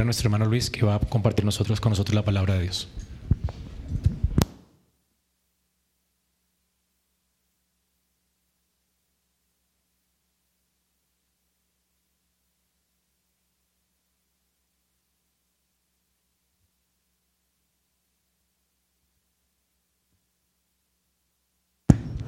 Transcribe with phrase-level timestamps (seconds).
[0.00, 2.88] a nuestro hermano Luis que va a compartir nosotros con nosotros la palabra de Dios.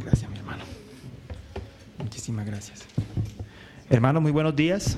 [0.05, 0.65] Gracias, mi hermano.
[1.99, 2.85] Muchísimas gracias.
[3.91, 4.97] Hermanos, muy buenos días.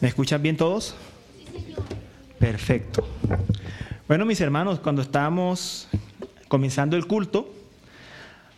[0.00, 0.94] ¿Me escuchan bien todos?
[2.44, 3.08] Perfecto.
[4.06, 5.88] Bueno, mis hermanos, cuando estábamos
[6.46, 7.50] comenzando el culto,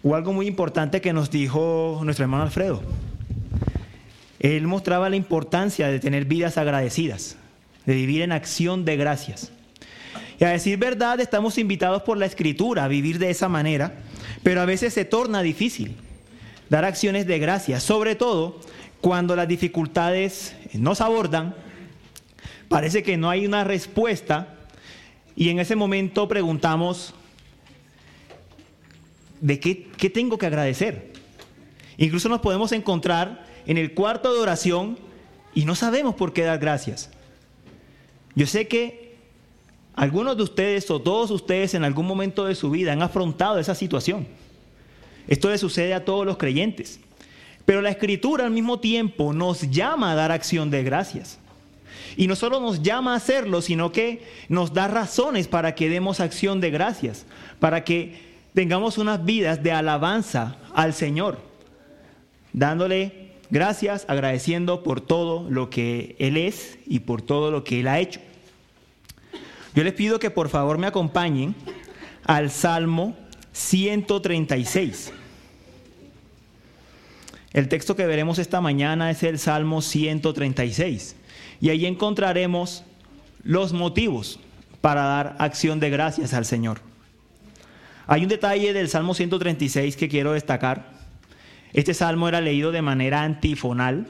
[0.02, 2.82] hubo algo muy importante que nos dijo nuestro hermano Alfredo.
[4.40, 7.36] Él mostraba la importancia de tener vidas agradecidas,
[7.84, 9.52] de vivir en acción de gracias.
[10.40, 13.92] Y a decir verdad, estamos invitados por la Escritura a vivir de esa manera,
[14.42, 15.94] pero a veces se torna difícil
[16.70, 18.58] dar acciones de gracias, sobre todo
[19.00, 21.54] cuando las dificultades nos abordan,
[22.68, 24.54] parece que no hay una respuesta
[25.34, 27.14] y en ese momento preguntamos,
[29.40, 31.12] ¿de qué, qué tengo que agradecer?
[31.98, 34.98] Incluso nos podemos encontrar en el cuarto de oración
[35.54, 37.10] y no sabemos por qué dar gracias.
[38.34, 39.16] Yo sé que
[39.94, 43.74] algunos de ustedes o todos ustedes en algún momento de su vida han afrontado esa
[43.74, 44.26] situación.
[45.26, 47.00] Esto le sucede a todos los creyentes.
[47.64, 51.38] Pero la escritura al mismo tiempo nos llama a dar acción de gracias.
[52.16, 56.20] Y no solo nos llama a hacerlo, sino que nos da razones para que demos
[56.20, 57.26] acción de gracias,
[57.60, 61.38] para que tengamos unas vidas de alabanza al Señor,
[62.54, 67.88] dándole gracias, agradeciendo por todo lo que Él es y por todo lo que Él
[67.88, 68.20] ha hecho.
[69.74, 71.54] Yo les pido que por favor me acompañen
[72.24, 73.14] al Salmo
[73.52, 75.12] 136.
[77.52, 81.16] El texto que veremos esta mañana es el Salmo 136.
[81.60, 82.84] Y ahí encontraremos
[83.42, 84.38] los motivos
[84.80, 86.80] para dar acción de gracias al Señor.
[88.06, 90.94] Hay un detalle del Salmo 136 que quiero destacar.
[91.72, 94.06] Este salmo era leído de manera antifonal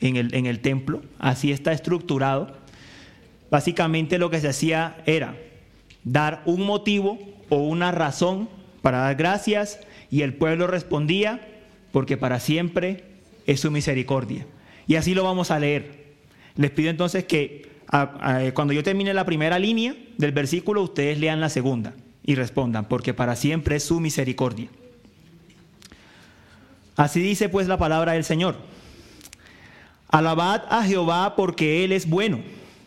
[0.00, 2.56] en el, en el templo, así está estructurado.
[3.50, 5.36] Básicamente lo que se hacía era
[6.04, 8.48] dar un motivo o una razón
[8.82, 9.80] para dar gracias
[10.10, 11.40] y el pueblo respondía
[11.92, 13.04] porque para siempre
[13.46, 14.46] es su misericordia.
[14.86, 15.99] Y así lo vamos a leer.
[16.60, 21.18] Les pido entonces que a, a, cuando yo termine la primera línea del versículo, ustedes
[21.18, 24.68] lean la segunda y respondan, porque para siempre es su misericordia.
[26.96, 28.56] Así dice pues la palabra del Señor.
[30.08, 32.40] Alabad a Jehová porque Él es bueno.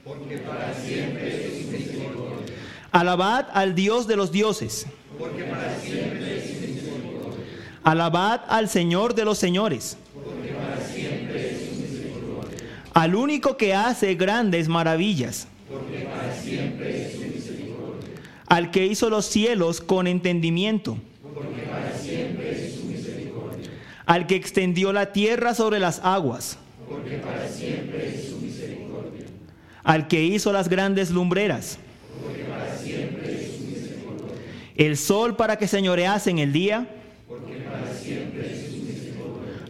[0.05, 2.55] Porque para siempre es su misericordia.
[2.91, 4.85] Alabad al Dios de los dioses.
[5.17, 7.45] Porque para siempre es su misericordia.
[7.83, 9.97] Alabad al Señor de los señores.
[10.13, 12.59] Porque para siempre es su misericordia.
[12.93, 15.47] Al único que hace grandes maravillas.
[18.47, 20.97] Al que hizo los cielos con entendimiento.
[24.05, 26.57] Al que extendió la tierra sobre las aguas.
[29.83, 31.79] Al que hizo las grandes lumbreras.
[34.75, 36.87] El sol para que señorease en el día.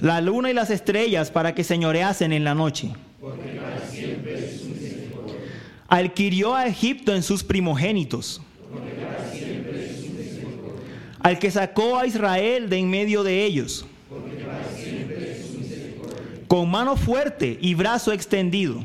[0.02, 2.92] La luna y las estrellas para que señoreasen en la noche.
[3.22, 5.36] Porque para siempre es su misericordia.
[5.88, 8.42] Adquirió a Egipto en sus primogénitos.
[11.20, 13.86] Al que sacó a Israel de en medio de ellos.
[16.48, 18.84] Con mano fuerte y brazo extendido.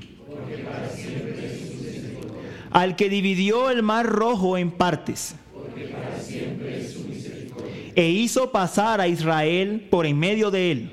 [2.70, 5.34] Al que dividió el mar rojo en partes.
[7.94, 10.92] E hizo pasar a Israel por en medio de él.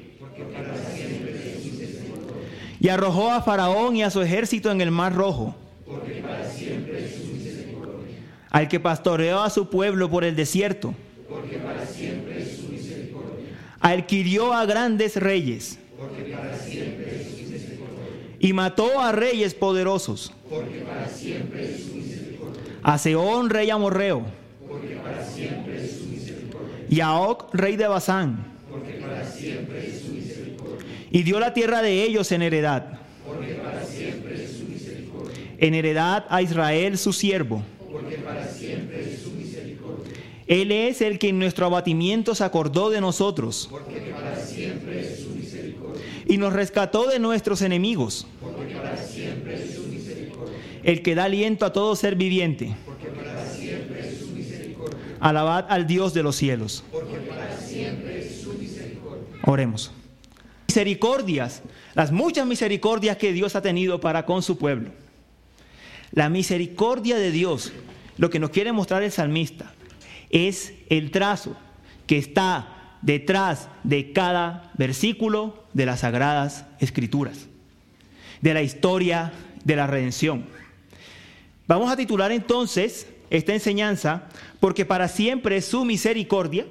[2.79, 5.55] Y arrojó a Faraón y a su ejército en el mar rojo.
[5.85, 8.17] Porque para siempre es su misericordia.
[8.55, 10.95] Al que pastoreó a su pueblo por el desierto.
[11.27, 14.05] Porque para siempre es su misericordia.
[14.07, 15.77] Hirió a grandes reyes.
[15.99, 18.05] Porque para siempre es su misericordia.
[18.39, 20.31] Y mató a reyes poderosos.
[20.49, 22.61] Porque para siempre es su misericordia.
[22.81, 24.25] A Seón, rey amorreo.
[24.69, 26.85] Porque para siempre es su misericordia.
[26.89, 28.53] Y a Og, rey de Basán.
[28.71, 30.87] Porque para siempre es su misericordia.
[31.11, 32.99] Y dio la tierra de ellos en heredad.
[33.27, 35.43] Porque para siempre es su misericordia.
[35.57, 37.61] En heredad a Israel su siervo.
[38.35, 40.13] Para siempre es su misericordia.
[40.47, 43.67] Él es el que en nuestro abatimiento se acordó de nosotros.
[43.71, 46.01] Porque para siempre es su misericordia.
[46.27, 48.27] Y nos rescató de nuestros enemigos.
[48.41, 50.53] Porque para siempre es su misericordia.
[50.83, 52.75] El que da aliento a todo ser viviente.
[52.85, 54.99] Porque para siempre es su misericordia.
[55.19, 56.83] Alabad al Dios de los cielos.
[56.91, 59.39] Porque para siempre es su misericordia.
[59.45, 59.91] Oremos.
[60.67, 64.89] Misericordias, las muchas misericordias que Dios ha tenido para con su pueblo.
[66.11, 67.71] La misericordia de Dios,
[68.17, 69.73] lo que nos quiere mostrar el salmista,
[70.29, 71.55] es el trazo
[72.07, 77.47] que está detrás de cada versículo de las sagradas escrituras,
[78.41, 79.31] de la historia
[79.63, 80.45] de la redención.
[81.67, 84.23] Vamos a titular entonces esta enseñanza,
[84.59, 86.65] porque para siempre es su misericordia,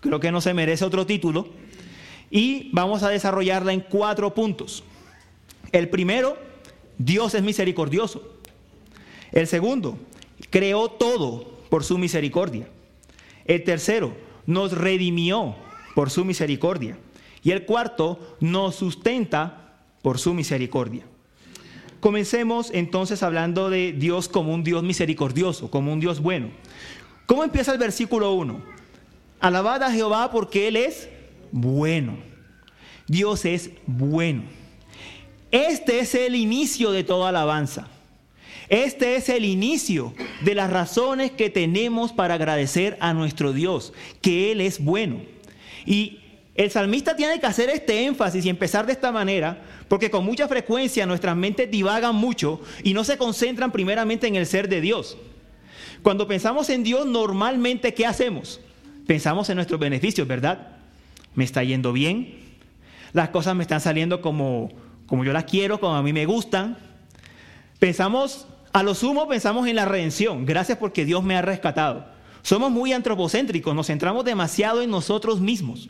[0.00, 1.48] creo que no se merece otro título,
[2.30, 4.84] y vamos a desarrollarla en cuatro puntos.
[5.72, 6.38] El primero,
[6.98, 8.36] Dios es misericordioso.
[9.32, 9.98] El segundo,
[10.48, 12.68] creó todo por su misericordia.
[13.44, 14.14] El tercero,
[14.46, 15.54] nos redimió
[15.94, 16.98] por su misericordia.
[17.42, 21.04] Y el cuarto, nos sustenta por su misericordia.
[22.00, 26.48] Comencemos entonces hablando de Dios como un Dios misericordioso, como un Dios bueno.
[27.26, 28.60] ¿Cómo empieza el versículo 1?
[29.40, 31.08] Alabad a Jehová porque Él es
[31.52, 32.16] bueno.
[33.06, 34.42] Dios es bueno.
[35.50, 37.88] Este es el inicio de toda alabanza.
[38.70, 44.52] Este es el inicio de las razones que tenemos para agradecer a nuestro Dios, que
[44.52, 45.22] Él es bueno.
[45.84, 46.20] Y
[46.54, 50.46] el salmista tiene que hacer este énfasis y empezar de esta manera, porque con mucha
[50.46, 55.18] frecuencia nuestras mentes divagan mucho y no se concentran primeramente en el ser de Dios.
[56.04, 58.60] Cuando pensamos en Dios, normalmente, ¿qué hacemos?
[59.04, 60.76] Pensamos en nuestros beneficios, ¿verdad?
[61.34, 62.38] Me está yendo bien,
[63.12, 64.70] las cosas me están saliendo como,
[65.06, 66.78] como yo las quiero, como a mí me gustan.
[67.80, 70.46] Pensamos a lo sumo pensamos en la redención.
[70.46, 72.06] Gracias porque Dios me ha rescatado.
[72.42, 75.88] Somos muy antropocéntricos, nos centramos demasiado en nosotros mismos.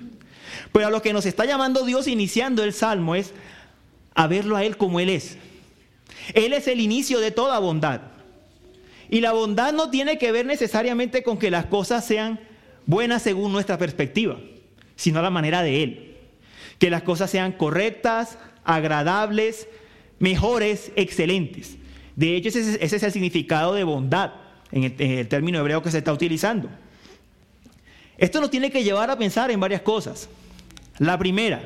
[0.72, 3.32] Pero a lo que nos está llamando Dios iniciando el Salmo es
[4.14, 5.36] a verlo a Él como Él es.
[6.34, 8.00] Él es el inicio de toda bondad.
[9.08, 12.40] Y la bondad no tiene que ver necesariamente con que las cosas sean
[12.86, 14.38] buenas según nuestra perspectiva,
[14.96, 16.16] sino la manera de Él.
[16.78, 19.68] Que las cosas sean correctas, agradables,
[20.18, 21.76] mejores, excelentes.
[22.20, 24.32] De hecho, ese, es el significado de bondad
[24.72, 26.68] en el, término hebreo que se está utilizando.
[28.18, 30.28] Esto nos tiene que llevar a pensar en varias cosas.
[30.98, 31.64] La primera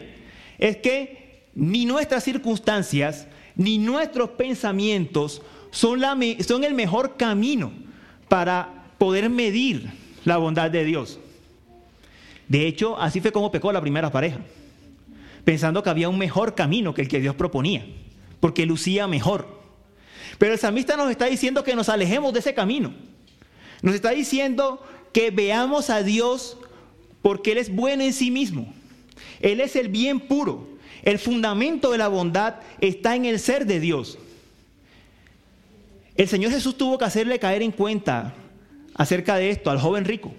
[0.56, 5.42] es que ni nuestras circunstancias ni nuestros pensamientos
[5.72, 6.00] son,
[6.46, 7.72] son, el mejor camino
[8.28, 9.90] para poder medir
[10.24, 11.18] la bondad de Dios.
[12.46, 14.38] De hecho, así fue como pecó la primera pareja,
[15.44, 17.84] pensando que había un mejor camino que el que Dios proponía,
[18.38, 19.53] porque lucía mejor.
[20.38, 22.94] Pero el salmista nos está diciendo que nos alejemos de ese camino.
[23.82, 26.56] Nos está diciendo que veamos a Dios
[27.22, 28.72] porque Él es bueno en sí mismo.
[29.40, 30.68] Él es el bien puro.
[31.02, 34.18] El fundamento de la bondad está en el ser de Dios.
[36.16, 38.34] El Señor Jesús tuvo que hacerle caer en cuenta
[38.94, 40.32] acerca de esto al joven rico.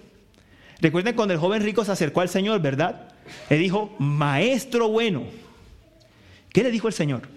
[0.80, 3.12] Recuerden cuando el joven rico se acercó al Señor, ¿verdad?
[3.48, 5.24] Le dijo, maestro bueno.
[6.52, 7.35] ¿Qué le dijo el Señor?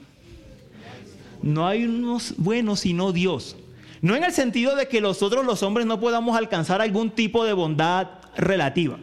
[1.42, 3.56] No hay unos buenos sino Dios.
[4.02, 7.54] No en el sentido de que nosotros los hombres no podamos alcanzar algún tipo de
[7.54, 8.98] bondad relativa,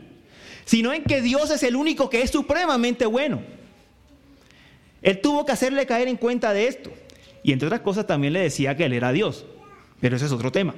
[0.64, 3.40] sino en que Dios es el único que es supremamente bueno.
[5.02, 6.90] Él tuvo que hacerle caer en cuenta de esto.
[7.42, 9.44] Y entre otras cosas también le decía que él era Dios.
[10.00, 10.74] Pero ese es otro tema.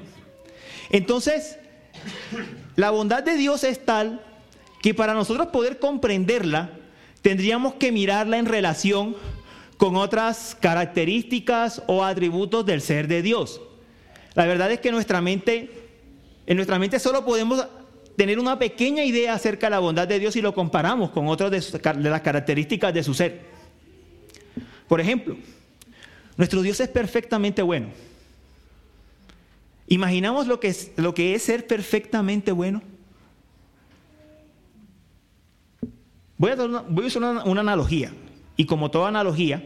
[0.90, 1.58] Entonces,
[2.76, 4.20] la bondad de Dios es tal
[4.82, 6.72] que para nosotros poder comprenderla,
[7.22, 9.16] tendríamos que mirarla en relación
[9.78, 13.62] con otras características o atributos del ser de Dios.
[14.34, 15.70] La verdad es que nuestra mente,
[16.46, 17.64] en nuestra mente solo podemos
[18.16, 21.50] tener una pequeña idea acerca de la bondad de Dios si lo comparamos con otras
[21.52, 23.40] de, las características de su ser.
[24.88, 25.36] Por ejemplo,
[26.36, 27.88] nuestro Dios es perfectamente bueno.
[29.86, 32.82] ¿Imaginamos lo que es, lo que es ser perfectamente bueno?
[36.36, 38.12] Voy a, voy a usar una analogía.
[38.58, 39.64] Y como toda analogía,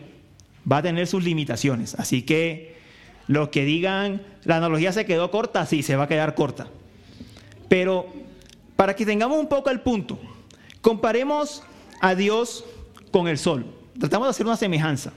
[0.71, 1.97] va a tener sus limitaciones.
[1.97, 2.77] Así que
[3.27, 6.69] los que digan, la analogía se quedó corta, sí, se va a quedar corta.
[7.69, 8.07] Pero
[8.77, 10.21] para que tengamos un poco el punto,
[10.81, 11.65] comparemos
[12.01, 12.65] a Dios
[13.11, 13.67] con el sol.
[13.99, 15.13] Tratamos de hacer una semejanza.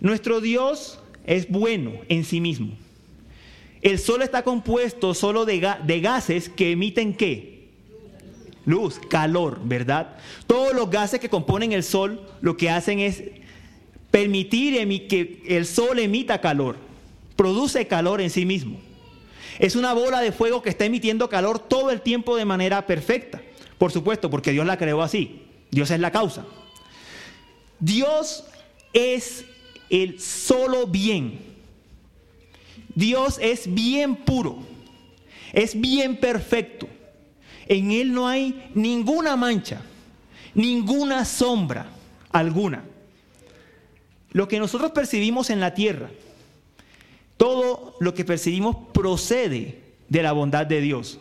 [0.00, 2.76] Nuestro Dios es bueno en sí mismo.
[3.82, 5.60] El sol está compuesto solo de,
[6.00, 7.57] gases que emiten qué?
[8.68, 10.16] Luz, calor, ¿verdad?
[10.46, 13.22] Todos los gases que componen el sol lo que hacen es
[14.10, 14.74] permitir
[15.08, 16.76] que el sol emita calor,
[17.34, 18.78] produce calor en sí mismo.
[19.58, 23.40] Es una bola de fuego que está emitiendo calor todo el tiempo de manera perfecta.
[23.78, 25.42] Por supuesto, porque Dios la creó así.
[25.70, 26.44] Dios es la causa.
[27.80, 28.44] Dios
[28.92, 29.46] es
[29.88, 31.40] el solo bien.
[32.94, 34.58] Dios es bien puro.
[35.54, 36.86] Es bien perfecto.
[37.68, 39.80] En Él no hay ninguna mancha,
[40.54, 41.86] ninguna sombra
[42.32, 42.84] alguna.
[44.32, 46.10] Lo que nosotros percibimos en la tierra
[47.38, 51.18] todo lo que percibimos procede de la bondad de Dios.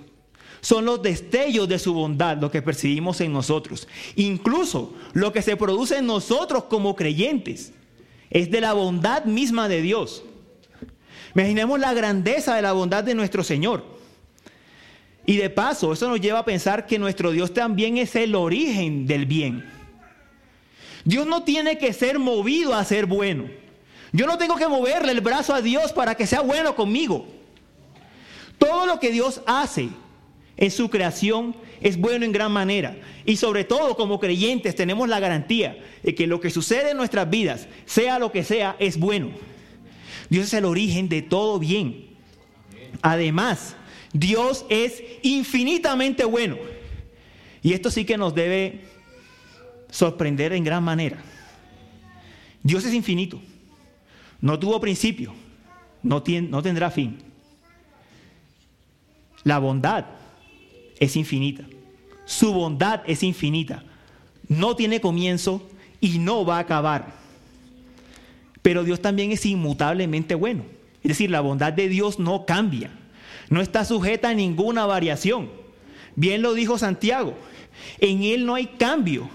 [0.60, 3.88] Son los destellos de su bondad lo que percibimos en nosotros.
[4.16, 7.72] Incluso lo que se produce en nosotros como creyentes
[8.32, 10.24] es de la bondad misma de Dios.
[11.36, 13.86] Imaginemos la grandeza de la bondad de nuestro Señor.
[15.28, 19.06] Y de paso, eso nos lleva a pensar que nuestro Dios también es el origen
[19.06, 19.70] del bien.
[21.04, 23.50] Dios no tiene que ser movido a ser bueno.
[24.14, 27.28] Yo no tengo que moverle el brazo a Dios para que sea bueno conmigo.
[28.58, 29.90] Todo lo que Dios hace
[30.56, 32.96] en su creación es bueno en gran manera.
[33.26, 37.30] Y sobre todo como creyentes tenemos la garantía de que lo que sucede en nuestras
[37.30, 39.32] vidas, sea lo que sea, es bueno.
[40.30, 42.08] Dios es el origen de todo bien.
[43.02, 43.76] Además,
[44.20, 46.58] Dios es infinitamente bueno.
[47.62, 48.82] Y esto sí que nos debe
[49.92, 51.18] sorprender en gran manera.
[52.64, 53.40] Dios es infinito.
[54.42, 55.34] No tuvo principio.
[56.02, 57.18] No, tendrá fin.
[59.44, 60.06] La bondad
[61.00, 61.64] es infinita.
[62.26, 63.84] Su bondad es infinita.
[64.48, 65.68] No tiene comienzo
[66.02, 67.14] y no va a acabar.
[68.62, 70.64] Pero Dios también es inmutablemente bueno.
[71.04, 72.92] Es decir, la bondad de Dios no cambia.
[73.50, 75.50] No está sujeta a ninguna variación.
[76.16, 77.36] Bien lo dijo Santiago.
[78.00, 79.30] En Él no hay cambio,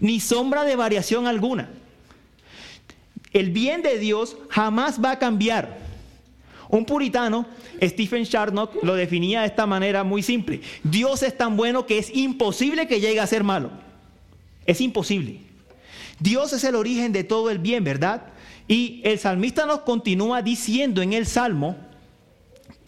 [0.00, 1.68] ni sombra de variación alguna.
[3.32, 5.78] El bien de Dios jamás va a cambiar.
[6.70, 7.46] Un puritano,
[7.82, 10.60] Stephen Charnock, lo definía de esta manera muy simple.
[10.82, 13.70] Dios es tan bueno que es imposible que llegue a ser malo.
[14.66, 15.40] Es imposible.
[16.20, 18.22] Dios es el origen de todo el bien, ¿verdad?
[18.66, 21.76] Y el salmista nos continúa diciendo en el Salmo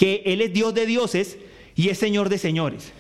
[0.01, 1.37] que Él es Dios de dioses
[1.77, 2.91] y es Señor de señores.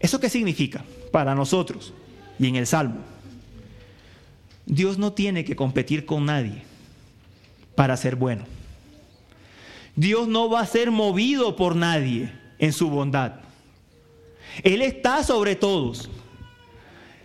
[0.00, 1.94] ¿Eso qué significa para nosotros
[2.36, 2.96] y en el Salmo?
[4.64, 6.64] Dios no tiene que competir con nadie
[7.76, 8.44] para ser bueno.
[9.94, 13.34] Dios no va a ser movido por nadie en su bondad.
[14.64, 16.10] Él está sobre todos.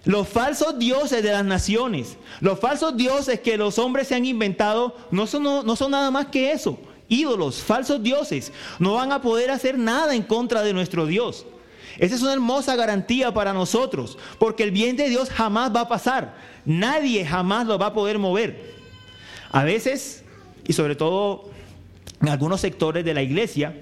[0.03, 4.96] Los falsos dioses de las naciones, los falsos dioses que los hombres se han inventado,
[5.10, 6.79] no son, no, son nada más que eso.
[7.11, 11.45] Ídolos, falsos dioses, no van a poder hacer nada en contra de nuestro Dios.
[11.97, 15.87] Esa es una hermosa garantía para nosotros, porque el bien de Dios jamás va a
[15.89, 16.37] pasar.
[16.63, 18.75] Nadie jamás lo va a poder mover.
[19.51, 20.23] A veces,
[20.65, 21.49] y sobre todo
[22.21, 23.75] en algunos sectores de la iglesia,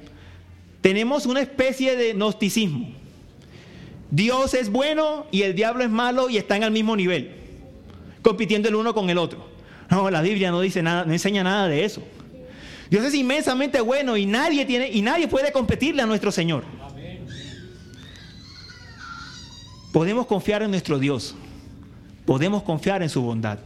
[0.81, 2.95] tenemos una especie de gnosticismo.
[4.09, 7.35] Dios es bueno y el diablo es malo y están al mismo nivel,
[8.23, 9.45] compitiendo el uno con el otro.
[9.91, 12.01] No, la Biblia no dice nada, no enseña nada de eso.
[12.89, 16.63] Dios es inmensamente bueno y nadie tiene y nadie puede competirle a nuestro Señor.
[19.91, 21.35] Podemos confiar en nuestro Dios.
[22.25, 23.59] Podemos confiar en su bondad.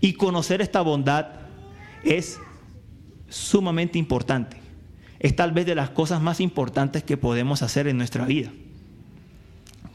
[0.00, 1.28] Y conocer esta bondad
[2.02, 2.38] es
[3.28, 4.58] sumamente importante.
[5.18, 8.52] Es tal vez de las cosas más importantes que podemos hacer en nuestra vida.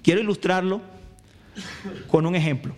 [0.02, 0.82] Quiero ilustrarlo
[2.08, 2.74] con un ejemplo.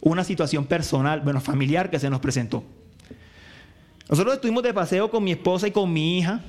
[0.00, 2.64] Una situación personal, bueno, familiar que se nos presentó.
[4.08, 6.40] Nosotros estuvimos de paseo con mi esposa y con mi hija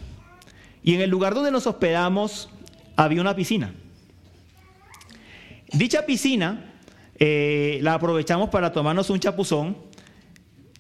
[0.82, 2.50] y en el lugar donde nos hospedamos
[2.96, 3.74] había una piscina.
[5.74, 6.74] Dicha piscina
[7.18, 9.89] eh, la aprovechamos para tomarnos un chapuzón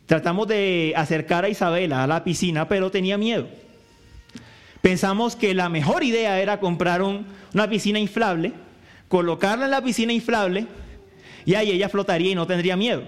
[0.09, 3.47] Tratamos de acercar a Isabela a la piscina, pero tenía miedo.
[4.81, 8.53] Pensamos que la mejor idea era comprar una piscina inflable,
[9.07, 10.65] colocarla en la piscina inflable
[11.45, 13.03] y ahí ella flotaría y no tendría miedo.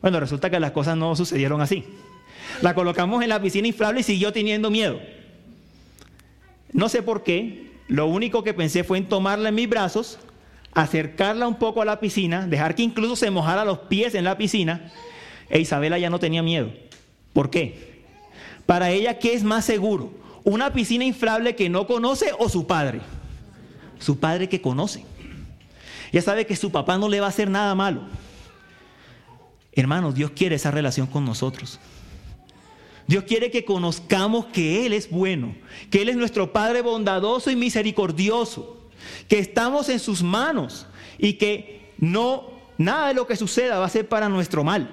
[0.00, 1.84] Bueno, resulta que las cosas no sucedieron así.
[2.62, 5.00] La colocamos en la piscina inflable y siguió teniendo miedo.
[6.72, 10.18] No sé por qué, lo único que pensé fue en tomarla en mis brazos,
[10.74, 14.36] acercarla un poco a la piscina, dejar que incluso se mojara los pies en la
[14.36, 14.92] piscina
[15.48, 16.70] e Isabela ya no tenía miedo.
[17.32, 18.04] ¿Por qué?
[18.66, 20.12] Para ella, ¿qué es más seguro?
[20.44, 23.00] ¿Una piscina inflable que no conoce o su padre?
[23.98, 25.04] Su padre que conoce.
[26.12, 28.02] Ya sabe que su papá no le va a hacer nada malo.
[29.72, 31.78] Hermanos, Dios quiere esa relación con nosotros.
[33.06, 35.54] Dios quiere que conozcamos que Él es bueno,
[35.90, 38.76] que Él es nuestro Padre bondadoso y misericordioso,
[39.28, 40.86] que estamos en sus manos
[41.18, 44.88] y que no nada de lo que suceda va a ser para nuestro mal.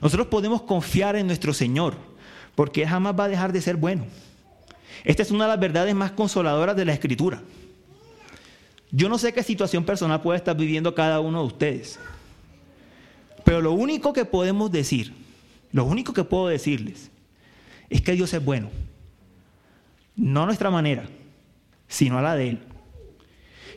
[0.00, 1.94] Nosotros podemos confiar en nuestro Señor,
[2.54, 4.06] porque Él jamás va a dejar de ser bueno.
[5.04, 7.42] Esta es una de las verdades más consoladoras de la Escritura.
[8.90, 11.98] Yo no sé qué situación personal puede estar viviendo cada uno de ustedes,
[13.44, 15.21] pero lo único que podemos decir,
[15.72, 17.10] lo único que puedo decirles,
[17.88, 18.70] es que Dios es bueno.
[20.16, 21.04] No a nuestra manera,
[21.88, 22.58] sino a la de Él.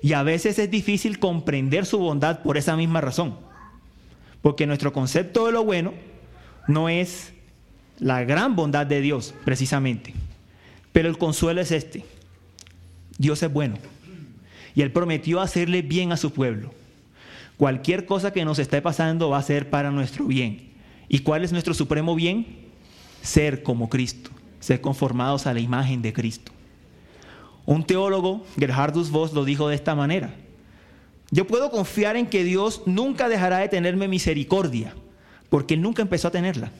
[0.02, 3.38] Y a veces es difícil comprender su bondad por esa misma razón.
[4.42, 5.94] Porque nuestro concepto de lo bueno
[6.68, 7.34] no es
[8.00, 10.14] la gran bondad de Dios, precisamente.
[10.92, 12.06] Pero el consuelo es este.
[13.18, 13.78] Dios es bueno.
[14.76, 16.74] Y Él prometió hacerle bien a su pueblo.
[17.58, 20.75] Cualquier cosa que nos esté pasando va a ser para nuestro bien.
[21.08, 22.46] ¿Y cuál es nuestro supremo bien?
[23.22, 26.52] Ser como Cristo, ser conformados a la imagen de Cristo.
[27.66, 30.36] Un teólogo, Gerhardus Voss, lo dijo de esta manera.
[31.32, 34.94] Yo puedo confiar en que Dios nunca dejará de tenerme misericordia,
[35.50, 36.72] porque Él nunca empezó a tenerla.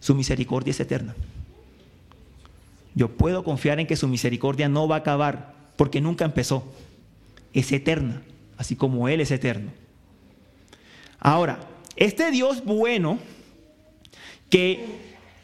[0.00, 1.14] Su misericordia es eterna.
[2.94, 6.64] Yo puedo confiar en que su misericordia no va a acabar, porque nunca empezó.
[7.54, 8.22] Es eterna,
[8.58, 9.72] así como Él es eterno.
[11.18, 11.58] Ahora,
[11.96, 13.18] este Dios bueno,
[14.54, 14.84] que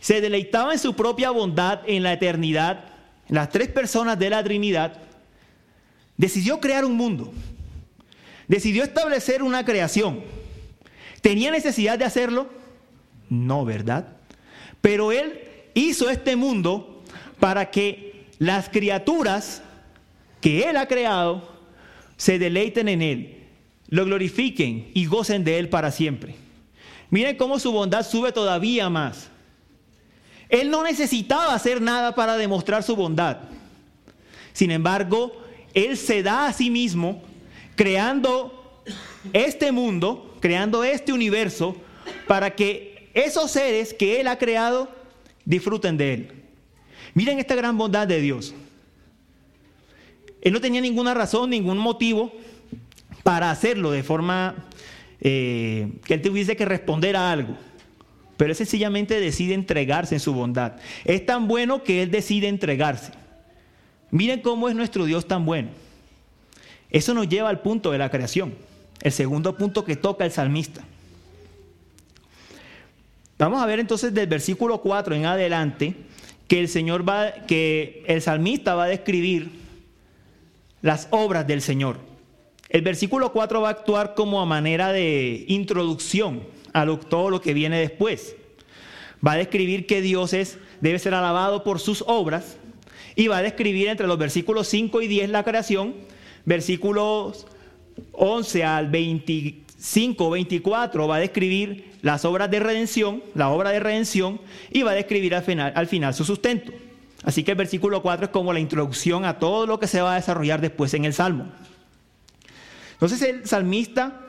[0.01, 2.85] se deleitaba en su propia bondad en la eternidad,
[3.29, 4.99] las tres personas de la Trinidad,
[6.17, 7.33] decidió crear un mundo,
[8.47, 10.21] decidió establecer una creación.
[11.23, 12.51] ¿Tenía necesidad de hacerlo?
[13.29, 14.17] No, ¿verdad?
[14.81, 15.41] Pero Él
[15.75, 17.03] hizo este mundo
[17.41, 19.61] para que las criaturas
[20.41, 21.51] que Él ha creado
[22.17, 23.39] se deleiten en Él,
[23.89, 26.37] lo glorifiquen y gocen de Él para siempre.
[27.11, 29.29] Miren cómo su bondad sube todavía más.
[30.49, 33.39] Él no necesitaba hacer nada para demostrar su bondad.
[34.53, 35.33] Sin embargo,
[35.75, 37.23] Él se da a sí mismo
[37.77, 38.83] creando
[39.33, 41.77] este mundo, creando este universo,
[42.27, 44.89] para que esos seres que Él ha creado
[45.45, 46.33] disfruten de Él.
[47.15, 48.55] Miren esta gran bondad de Dios.
[50.43, 52.33] Él no tenía ninguna razón, ningún motivo
[53.23, 54.55] para hacerlo de forma
[55.21, 57.57] eh, que Él tuviese que responder a algo
[58.41, 60.77] pero él sencillamente decide entregarse en su bondad.
[61.05, 63.13] Es tan bueno que él decide entregarse.
[64.11, 65.69] Miren cómo es nuestro Dios tan bueno.
[66.89, 68.55] Eso nos lleva al punto de la creación,
[69.03, 70.83] el segundo punto que toca el salmista.
[73.39, 75.95] Vamos a ver entonces del versículo 4 en adelante
[76.49, 79.51] que el Señor va que el salmista va a describir
[80.81, 81.99] las obras del Señor.
[82.71, 87.53] El versículo 4 va a actuar como a manera de introducción a todo lo que
[87.53, 88.37] viene después.
[89.27, 92.59] Va a describir que Dios es, debe ser alabado por sus obras
[93.17, 95.95] y va a describir entre los versículos 5 y 10 la creación,
[96.45, 97.49] versículos
[98.13, 104.41] 11 al 25, 24 va a describir las obras de redención, la obra de redención
[104.71, 106.71] y va a describir al final, al final su sustento.
[107.25, 110.13] Así que el versículo 4 es como la introducción a todo lo que se va
[110.13, 111.49] a desarrollar después en el Salmo.
[113.01, 114.21] Entonces el salmista,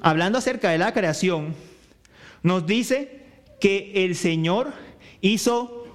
[0.00, 1.54] hablando acerca de la creación,
[2.42, 3.20] nos dice
[3.60, 4.72] que el Señor
[5.20, 5.86] hizo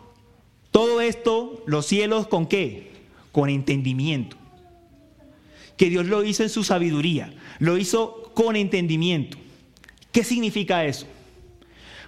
[0.72, 2.92] todo esto, los cielos, ¿con qué?
[3.34, 4.38] Con entendimiento.
[5.76, 9.38] Que Dios lo hizo en su sabiduría, lo hizo con entendimiento.
[10.14, 11.08] ¿Qué significa eso?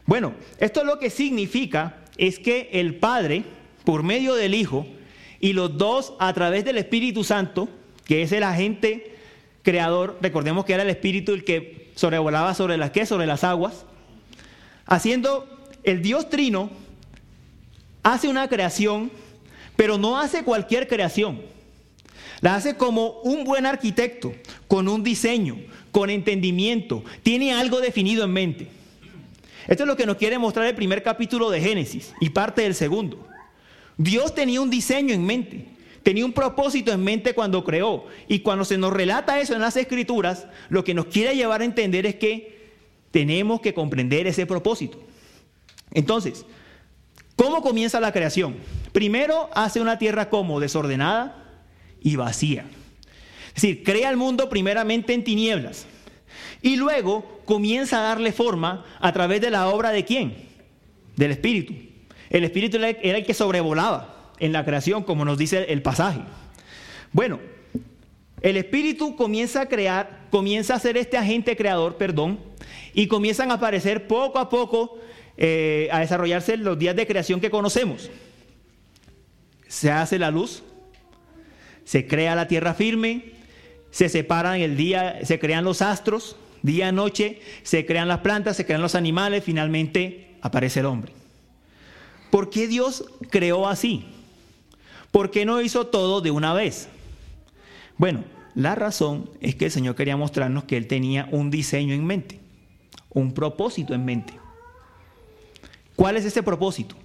[0.06, 3.44] Bueno, esto lo que significa es que el Padre,
[3.84, 4.88] por medio del Hijo,
[5.42, 7.68] y los dos a través del Espíritu Santo,
[8.06, 9.13] que es el agente
[9.64, 13.06] creador, recordemos que era el Espíritu el que sobrevolaba sobre las, ¿qué?
[13.06, 13.86] Sobre las aguas,
[14.86, 15.48] haciendo
[15.84, 16.70] el Dios Trino,
[18.04, 19.12] hace una creación,
[19.76, 21.42] pero no hace cualquier creación.
[22.42, 24.34] La hace como un buen arquitecto,
[24.68, 25.58] con un diseño,
[25.92, 28.68] con entendimiento, tiene algo definido en mente.
[29.68, 32.76] Esto es lo que nos quiere mostrar el primer capítulo de Génesis y parte del
[32.76, 33.26] segundo.
[33.96, 35.68] Dios tenía un diseño en mente,
[36.04, 38.06] tenía un propósito en mente cuando creó.
[38.28, 41.66] Y cuando se nos relata eso en las escrituras, lo que nos quiere llevar a
[41.66, 42.72] entender es que
[43.12, 45.00] tenemos que comprender ese propósito.
[45.92, 46.46] Entonces,
[47.36, 48.58] ¿cómo comienza la creación?
[48.92, 51.44] Primero hace una tierra como desordenada
[52.02, 52.66] y vacía.
[53.48, 55.86] Es decir, crea el mundo primeramente en tinieblas
[56.62, 60.36] y luego comienza a darle forma a través de la obra de quién?
[61.16, 61.74] Del Espíritu.
[62.30, 66.22] El Espíritu era el que sobrevolaba en la creación, como nos dice el pasaje.
[67.12, 67.40] Bueno,
[68.42, 72.40] el Espíritu comienza a crear, comienza a ser este agente creador, perdón,
[72.94, 75.00] y comienzan a aparecer poco a poco,
[75.38, 78.10] eh, a desarrollarse los días de creación que conocemos.
[79.68, 80.62] Se hace la luz,
[81.86, 83.32] se crea la tierra firme,
[83.92, 88.66] se separan el día, se crean los astros, día, noche, se crean las plantas, se
[88.66, 91.14] crean los animales, finalmente aparece el hombre.
[92.30, 94.06] ¿Por qué Dios creó así?
[95.14, 96.90] ¿Por qué no hizo todo de una vez?
[97.98, 102.06] Bueno, la razón es que el Señor quería mostrarnos que Él tenía un diseño en
[102.06, 102.44] mente
[103.14, 104.34] un propósito en mente.
[105.96, 106.96] ¿Cuál es ese propósito?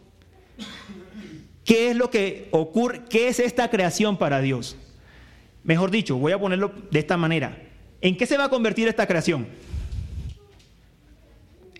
[1.64, 3.02] ¿Qué es lo que ocurre?
[3.10, 4.76] ¿Qué es esta creación para Dios?
[5.64, 7.62] Mejor dicho, voy a ponerlo de esta manera.
[8.00, 9.46] ¿En qué se va a convertir esta creación?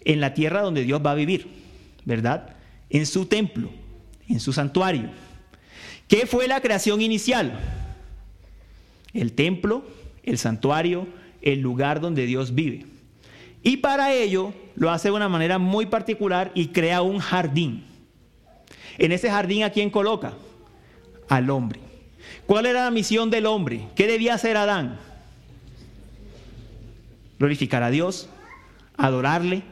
[0.04, 1.48] En la tierra donde Dios va a vivir,
[2.04, 2.54] ¿verdad?
[2.90, 3.70] en su templo,
[4.28, 5.10] en su santuario.
[6.08, 7.60] ¿Qué fue la creación inicial?
[9.12, 9.84] El templo,
[10.22, 11.06] el santuario,
[11.42, 12.86] el lugar donde Dios vive.
[13.62, 17.84] Y para ello lo hace de una manera muy particular y crea un jardín.
[18.96, 20.32] En ese jardín, ¿a quién coloca?
[21.28, 21.80] Al hombre.
[22.46, 23.88] ¿Cuál era la misión del hombre?
[23.94, 24.98] ¿Qué debía hacer Adán?
[27.38, 28.28] Glorificar a Dios,
[28.96, 29.62] adorarle,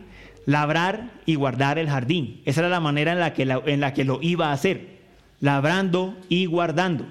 [0.44, 2.42] labrar y guardar el jardín.
[2.44, 4.95] Esa era la manera en la que, en la que lo iba a hacer,
[5.40, 7.06] labrando y guardando.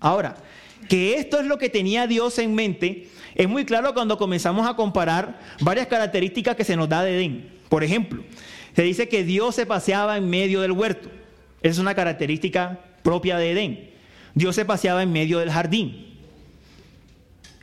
[0.00, 0.36] Ahora,
[0.88, 4.74] que esto es lo que tenía Dios en mente, es muy claro cuando comenzamos a
[4.74, 7.50] comparar varias características que se nos da de Edén.
[7.68, 8.22] Por ejemplo,
[8.74, 11.10] se dice que Dios se paseaba en medio del huerto.
[11.62, 13.90] Esa es una característica propia de Edén.
[14.34, 16.06] Dios se paseaba en medio del jardín.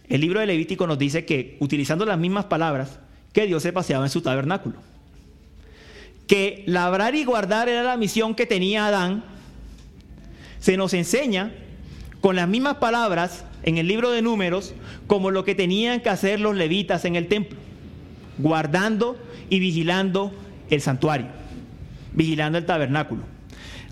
[0.09, 2.99] El libro de Levítico nos dice que, utilizando las mismas palabras,
[3.31, 4.75] que Dios se paseaba en su tabernáculo.
[6.27, 9.23] Que labrar y guardar era la misión que tenía Adán.
[10.63, 11.52] Se nos enseña
[12.21, 14.73] con las mismas palabras en el libro de números
[15.08, 17.58] como lo que tenían que hacer los levitas en el templo,
[18.38, 19.17] guardando
[19.49, 20.32] y vigilando
[20.69, 21.28] el santuario,
[22.13, 23.23] vigilando el tabernáculo.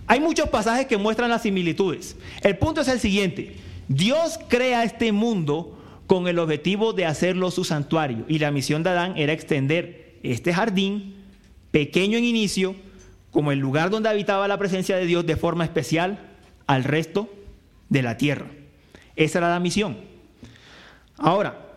[0.07, 2.15] Hay muchos pasajes que muestran las similitudes.
[2.41, 3.57] El punto es el siguiente.
[3.89, 8.91] Dios crea este mundo con el objetivo de hacerlo su santuario y la misión de
[8.91, 11.15] Adán era extender este jardín,
[11.71, 12.75] pequeño en inicio,
[13.29, 16.30] como el lugar donde habitaba la presencia de Dios de forma especial
[16.71, 17.29] al resto
[17.89, 18.45] de la tierra.
[19.17, 19.97] Esa era la misión.
[21.17, 21.67] Ahora,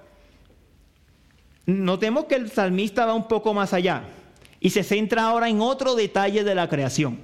[1.67, 4.05] notemos que el salmista va un poco más allá
[4.61, 7.19] y se centra ahora en otro detalle de la creación.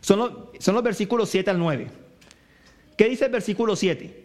[0.00, 1.88] Son los, versículos 7 al 9.
[2.96, 4.24] ¿Qué dice el versículo 7?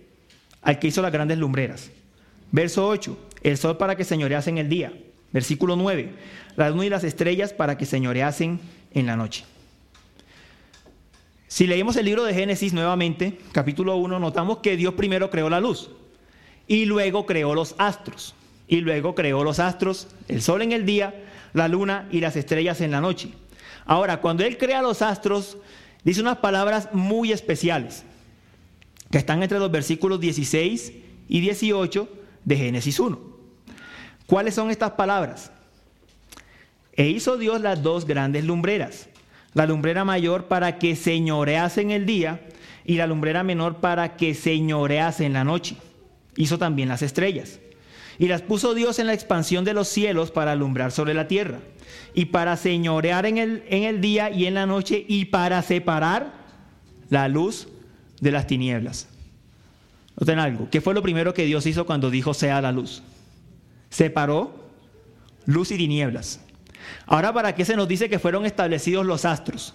[0.62, 1.90] Al que hizo las grandes lumbreras.
[2.52, 4.94] Verso 8, el sol para que señoreasen el día.
[5.34, 6.14] Versículo 9,
[6.56, 8.60] la luna y las estrellas para que señoreasen
[8.94, 9.44] en la noche.
[11.48, 15.60] Si leemos el libro de Génesis nuevamente, capítulo 1, notamos que Dios primero creó la
[15.60, 15.92] luz
[16.68, 18.36] y luego creó los astros.
[18.68, 22.82] Y luego creó los astros, el sol en el día, la luna y las estrellas
[22.82, 23.30] en la noche.
[23.86, 25.58] Ahora, cuando Él crea los astros,
[26.04, 28.04] dice unas palabras muy especiales,
[29.12, 30.94] que están entre los versículos 16
[31.30, 32.10] y 18
[32.44, 33.20] de Génesis 1.
[34.26, 35.52] ¿Cuáles son estas palabras?
[36.94, 39.10] E hizo Dios las dos grandes lumbreras,
[39.56, 42.42] la lumbrera mayor para que señorease en el día
[42.86, 45.78] y la lumbrera menor para que señorease en la noche.
[46.36, 47.60] Hizo también las estrellas.
[48.20, 51.60] Y las puso Dios en la expansión de los cielos para alumbrar sobre la tierra
[52.14, 56.34] y para señorear en el, en el día y en la noche y para separar
[57.10, 57.68] la luz
[58.20, 59.08] de las tinieblas.
[60.20, 63.04] Noten algo, ¿qué fue lo primero que Dios hizo cuando dijo sea la luz?
[63.90, 64.70] Separó
[65.46, 66.45] luz y tinieblas.
[67.06, 69.74] Ahora, ¿para qué se nos dice que fueron establecidos los astros?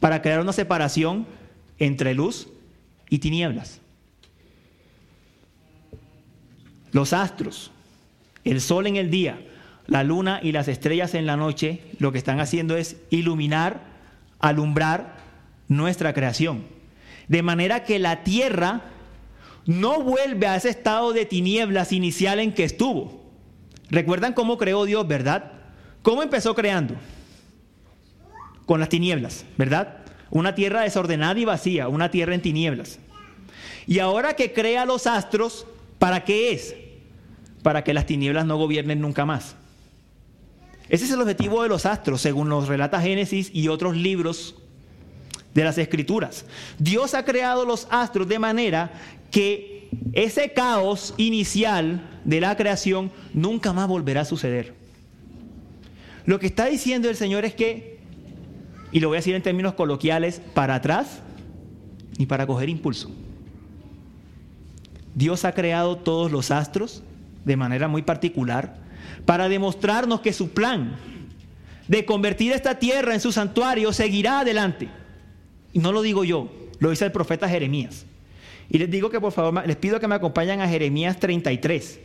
[0.00, 1.26] Para crear una separación
[1.78, 2.48] entre luz
[3.08, 3.80] y tinieblas.
[6.92, 7.70] Los astros,
[8.44, 9.40] el sol en el día,
[9.86, 13.80] la luna y las estrellas en la noche, lo que están haciendo es iluminar,
[14.38, 15.16] alumbrar
[15.68, 16.64] nuestra creación.
[17.28, 18.82] De manera que la tierra
[19.66, 23.22] no vuelve a ese estado de tinieblas inicial en que estuvo.
[23.90, 25.52] ¿Recuerdan cómo creó Dios, verdad?
[26.02, 26.94] ¿Cómo empezó creando?
[28.66, 29.98] Con las tinieblas, ¿verdad?
[30.30, 32.98] Una tierra desordenada y vacía, una tierra en tinieblas.
[33.86, 35.66] Y ahora que crea los astros,
[35.98, 36.74] ¿para qué es?
[37.62, 39.56] Para que las tinieblas no gobiernen nunca más.
[40.88, 44.56] Ese es el objetivo de los astros, según nos relata Génesis y otros libros
[45.54, 46.44] de las Escrituras.
[46.78, 48.92] Dios ha creado los astros de manera
[49.30, 54.81] que ese caos inicial de la creación nunca más volverá a suceder.
[56.24, 57.98] Lo que está diciendo el Señor es que,
[58.92, 61.20] y lo voy a decir en términos coloquiales, para atrás
[62.18, 63.10] ni para coger impulso.
[65.14, 67.02] Dios ha creado todos los astros
[67.44, 68.76] de manera muy particular
[69.24, 70.96] para demostrarnos que su plan
[71.88, 74.88] de convertir esta tierra en su santuario seguirá adelante.
[75.72, 78.06] Y no lo digo yo, lo dice el profeta Jeremías.
[78.68, 82.00] Y les digo que por favor, les pido que me acompañen a Jeremías 33,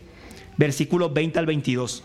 [0.57, 2.03] versículos 20 al 22.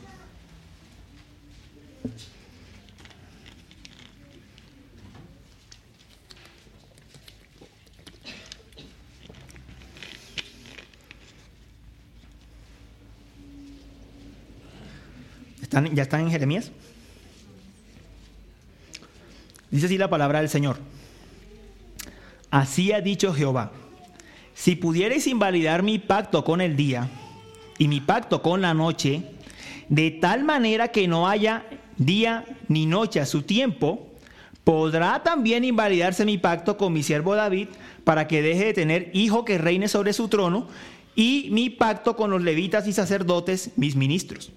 [15.73, 16.71] ¿Ya están en Jeremías?
[19.71, 20.79] Dice así la palabra del Señor.
[22.51, 23.73] Así ha dicho Jehová,
[24.53, 27.09] si pudierais invalidar mi pacto con el día
[27.79, 29.23] y mi pacto con la noche,
[29.89, 31.65] de tal manera que no haya
[31.97, 34.11] día ni noche a su tiempo,
[34.65, 37.69] podrá también invalidarse mi pacto con mi siervo David
[38.05, 40.69] para que deje de tener hijo que reine sobre su trono
[41.15, 44.53] y mi pacto con los levitas y sacerdotes, mis ministros.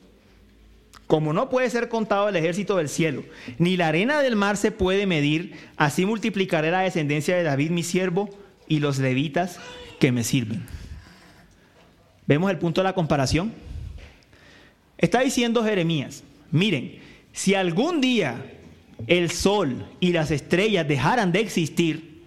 [1.08, 3.24] Como no puede ser contado el ejército del cielo,
[3.60, 7.84] ni la arena del mar se puede medir, así multiplicaré la descendencia de David mi
[7.84, 8.30] siervo
[8.68, 9.60] y los levitas
[10.00, 10.66] que me sirven.
[12.26, 13.54] ¿Vemos el punto de la comparación?
[14.98, 17.00] Está diciendo Jeremías, miren,
[17.34, 18.44] si algún día
[19.06, 22.24] el sol y las estrellas dejaran de existir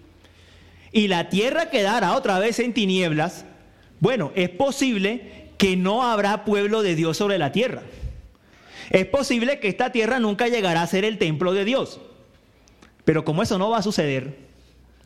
[0.91, 3.45] y la tierra quedara otra vez en tinieblas,
[3.99, 7.83] bueno, es posible que no habrá pueblo de Dios sobre la tierra.
[8.89, 11.99] Es posible que esta tierra nunca llegará a ser el templo de Dios.
[13.05, 14.37] Pero como eso no va a suceder,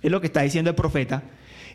[0.01, 1.23] es lo que está diciendo el profeta,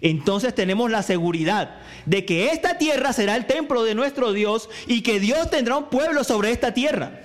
[0.00, 5.02] entonces tenemos la seguridad de que esta tierra será el templo de nuestro Dios y
[5.02, 7.20] que Dios tendrá un pueblo sobre esta tierra.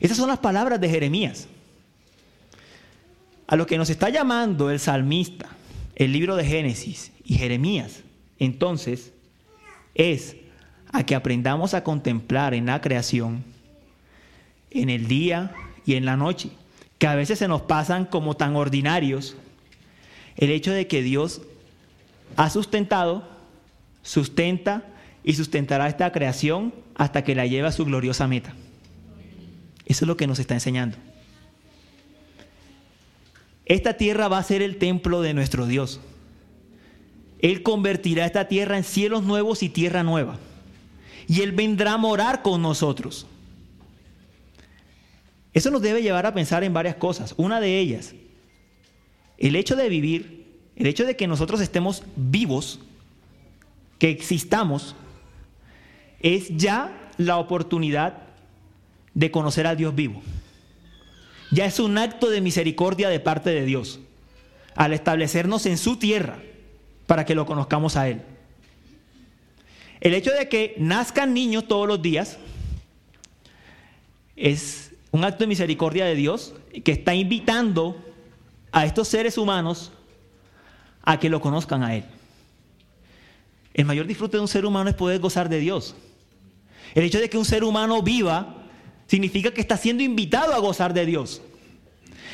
[0.00, 1.48] Esas son las palabras de Jeremías.
[3.46, 5.48] A lo que nos está llamando el salmista,
[5.94, 8.02] el libro de Génesis y Jeremías,
[8.38, 9.12] entonces,
[9.94, 10.36] es
[10.92, 13.44] a que aprendamos a contemplar en la creación,
[14.82, 16.50] en el día y en la noche,
[16.98, 19.36] que a veces se nos pasan como tan ordinarios,
[20.36, 21.42] el hecho de que Dios
[22.36, 23.28] ha sustentado,
[24.02, 24.84] sustenta
[25.24, 28.54] y sustentará esta creación hasta que la lleve a su gloriosa meta.
[29.86, 30.96] Eso es lo que nos está enseñando.
[33.64, 36.00] Esta tierra va a ser el templo de nuestro Dios.
[37.40, 40.38] Él convertirá esta tierra en cielos nuevos y tierra nueva.
[41.28, 43.26] Y Él vendrá a morar con nosotros.
[45.56, 47.32] Eso nos debe llevar a pensar en varias cosas.
[47.38, 48.14] Una de ellas,
[49.38, 50.44] el hecho de vivir,
[50.76, 52.78] el hecho de que nosotros estemos vivos,
[53.98, 54.94] que existamos,
[56.20, 58.18] es ya la oportunidad
[59.14, 60.20] de conocer al Dios vivo.
[61.50, 64.00] Ya es un acto de misericordia de parte de Dios
[64.74, 66.38] al establecernos en su tierra
[67.06, 68.20] para que lo conozcamos a Él.
[70.02, 72.36] El hecho de que nazcan niños todos los días
[74.36, 77.96] es un acto de misericordia de Dios que está invitando
[78.72, 79.92] a estos seres humanos
[81.02, 82.04] a que lo conozcan a Él.
[83.72, 85.94] El mayor disfrute de un ser humano es poder gozar de Dios.
[86.94, 88.64] El hecho de que un ser humano viva
[89.06, 91.42] significa que está siendo invitado a gozar de Dios.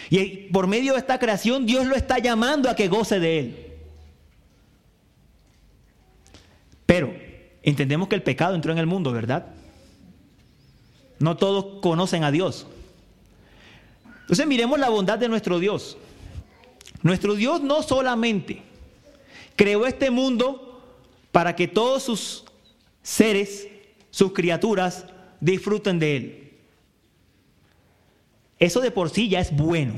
[0.08, 3.66] Y por medio de esta creación Dios lo está llamando a que goce de Él.
[6.86, 7.14] Pero
[7.62, 9.46] entendemos que el pecado entró en el mundo, ¿verdad?
[11.22, 12.66] No todos conocen a Dios.
[14.22, 15.96] Entonces miremos la bondad de nuestro Dios.
[17.02, 18.62] Nuestro Dios no solamente
[19.56, 20.82] creó este mundo
[21.32, 22.44] para que todos sus
[23.02, 23.68] seres,
[24.10, 25.06] sus criaturas,
[25.40, 26.52] disfruten de Él.
[28.58, 29.94] Eso de por sí ya es bueno.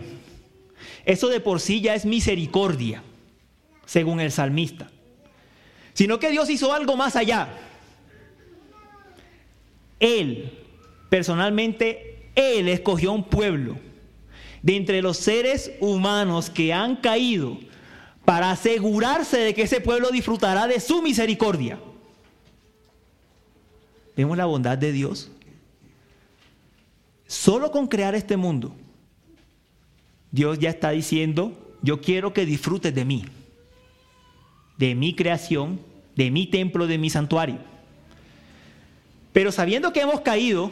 [1.04, 3.02] Eso de por sí ya es misericordia,
[3.84, 4.90] según el salmista
[5.94, 7.48] sino que Dios hizo algo más allá.
[10.00, 10.63] Él,
[11.08, 13.76] personalmente, Él escogió un pueblo
[14.62, 17.58] de entre los seres humanos que han caído
[18.24, 21.78] para asegurarse de que ese pueblo disfrutará de su misericordia.
[24.16, 25.30] Vemos la bondad de Dios.
[27.26, 28.74] Solo con crear este mundo,
[30.30, 33.24] Dios ya está diciendo, yo quiero que disfrutes de mí
[34.76, 35.80] de mi creación,
[36.16, 37.58] de mi templo, de mi santuario.
[39.32, 40.70] Pero sabiendo que hemos caído,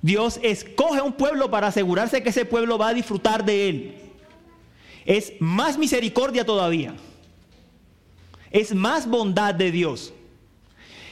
[0.00, 3.94] Dios escoge un pueblo para asegurarse que ese pueblo va a disfrutar de él.
[5.04, 6.94] Es más misericordia todavía.
[8.50, 10.12] Es más bondad de Dios.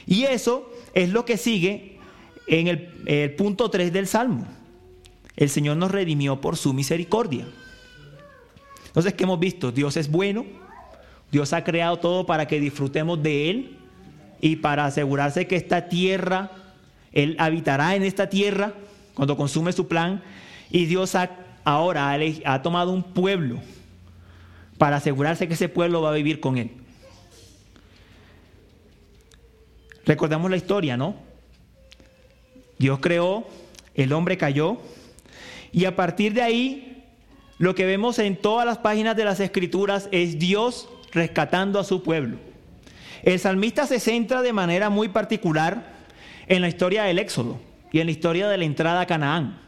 [0.05, 1.97] Y eso es lo que sigue
[2.47, 4.47] en el, punto 3 del Salmo.
[5.35, 7.45] El Señor nos redimió por su misericordia.
[8.87, 9.71] Entonces, ¿qué hemos visto?
[9.71, 10.45] Dios es bueno,
[11.31, 13.77] Dios ha creado todo para que disfrutemos de Él
[14.41, 16.51] y para asegurarse que esta tierra,
[17.17, 18.73] Él habitará en esta tierra
[19.15, 20.21] cuando consume su plan.
[20.69, 21.17] Y Dios
[21.63, 23.57] ahora ha, ha tomado un pueblo
[24.77, 26.69] para asegurarse que ese pueblo va a vivir con Él.
[30.05, 31.15] Recordamos la historia, ¿no?
[32.77, 33.47] Dios creó,
[33.95, 34.77] el hombre cayó,
[35.71, 37.03] y a partir de ahí,
[37.57, 42.03] lo que vemos en todas las páginas de las escrituras es Dios rescatando a su
[42.03, 42.37] pueblo.
[43.23, 45.96] El salmista se centra de manera muy particular
[46.47, 47.59] en la historia del Éxodo
[47.91, 49.61] y en la historia de la entrada a Canaán.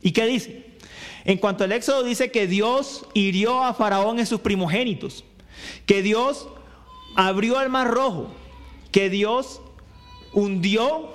[0.00, 0.66] ¿Y qué dice?
[1.24, 5.24] En cuanto al Éxodo dice que Dios hirió a Faraón en sus primogénitos,
[5.86, 6.48] que Dios
[7.16, 8.32] abrió el mar rojo,
[8.90, 9.60] que Dios
[10.32, 11.12] hundió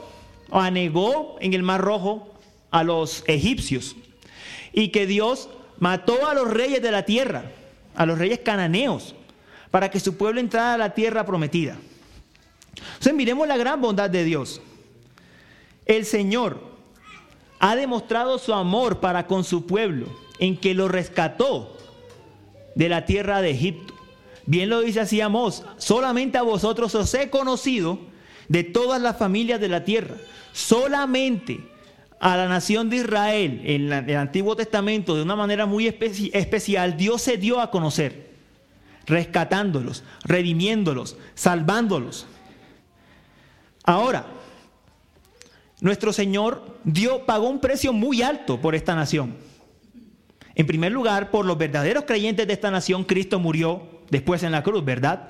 [0.52, 2.34] anegó en el Mar Rojo
[2.72, 3.96] a los egipcios
[4.74, 7.52] y que Dios mató a los reyes de la tierra,
[7.96, 9.16] a los reyes cananeos,
[9.72, 11.78] para que su pueblo entrara a la tierra prometida.
[12.76, 14.62] Entonces miremos la gran bondad de Dios.
[15.88, 16.62] El Señor
[17.60, 20.08] ha demostrado su amor para con su pueblo
[20.40, 21.78] en que lo rescató
[22.76, 23.94] de la tierra de Egipto.
[24.46, 28.00] Bien lo dice así Amós, solamente a vosotros os he conocido
[28.48, 30.16] de todas las familias de la tierra.
[30.54, 31.60] Solamente
[32.20, 37.22] a la nación de Israel en el Antiguo Testamento de una manera muy especial, Dios
[37.22, 38.32] se dio a conocer,
[39.06, 42.26] rescatándolos, redimiéndolos, salvándolos.
[43.84, 44.26] Ahora,
[45.80, 49.36] nuestro Señor dio, pagó un precio muy alto por esta nación.
[50.56, 54.64] En primer lugar, por los verdaderos creyentes de esta nación, Cristo murió después en la
[54.64, 55.30] cruz, ¿verdad?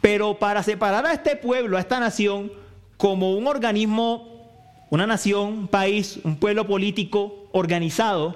[0.00, 2.50] Pero para separar a este pueblo, a esta nación,
[2.96, 4.48] como un organismo,
[4.88, 8.34] una nación, un país, un pueblo político organizado,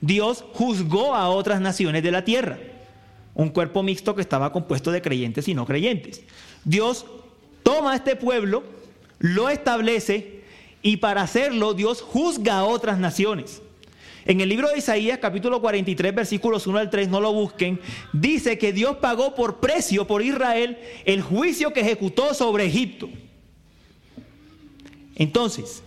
[0.00, 2.58] Dios juzgó a otras naciones de la tierra.
[3.34, 6.22] Un cuerpo mixto que estaba compuesto de creyentes y no creyentes.
[6.64, 7.06] Dios
[7.62, 8.62] toma a este pueblo,
[9.24, 10.42] lo establece
[10.82, 13.62] y para hacerlo Dios juzga a otras naciones.
[14.26, 17.80] En el libro de Isaías, capítulo 43, versículos 1 al 3, no lo busquen,
[18.12, 23.08] dice que Dios pagó por precio por Israel el juicio que ejecutó sobre Egipto.
[25.16, 25.82] Entonces,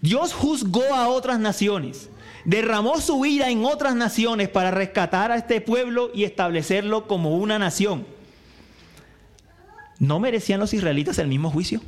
[0.00, 2.10] Dios juzgó a otras naciones,
[2.44, 7.58] derramó su ira en otras naciones para rescatar a este pueblo y establecerlo como una
[7.58, 8.06] nación.
[10.02, 11.80] ¿No merecían los israelitas el mismo juicio?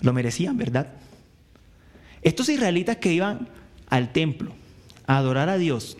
[0.00, 0.88] Lo merecían, ¿verdad?
[2.22, 3.50] Estos israelitas que iban
[3.90, 4.54] al templo
[5.06, 5.98] a adorar a Dios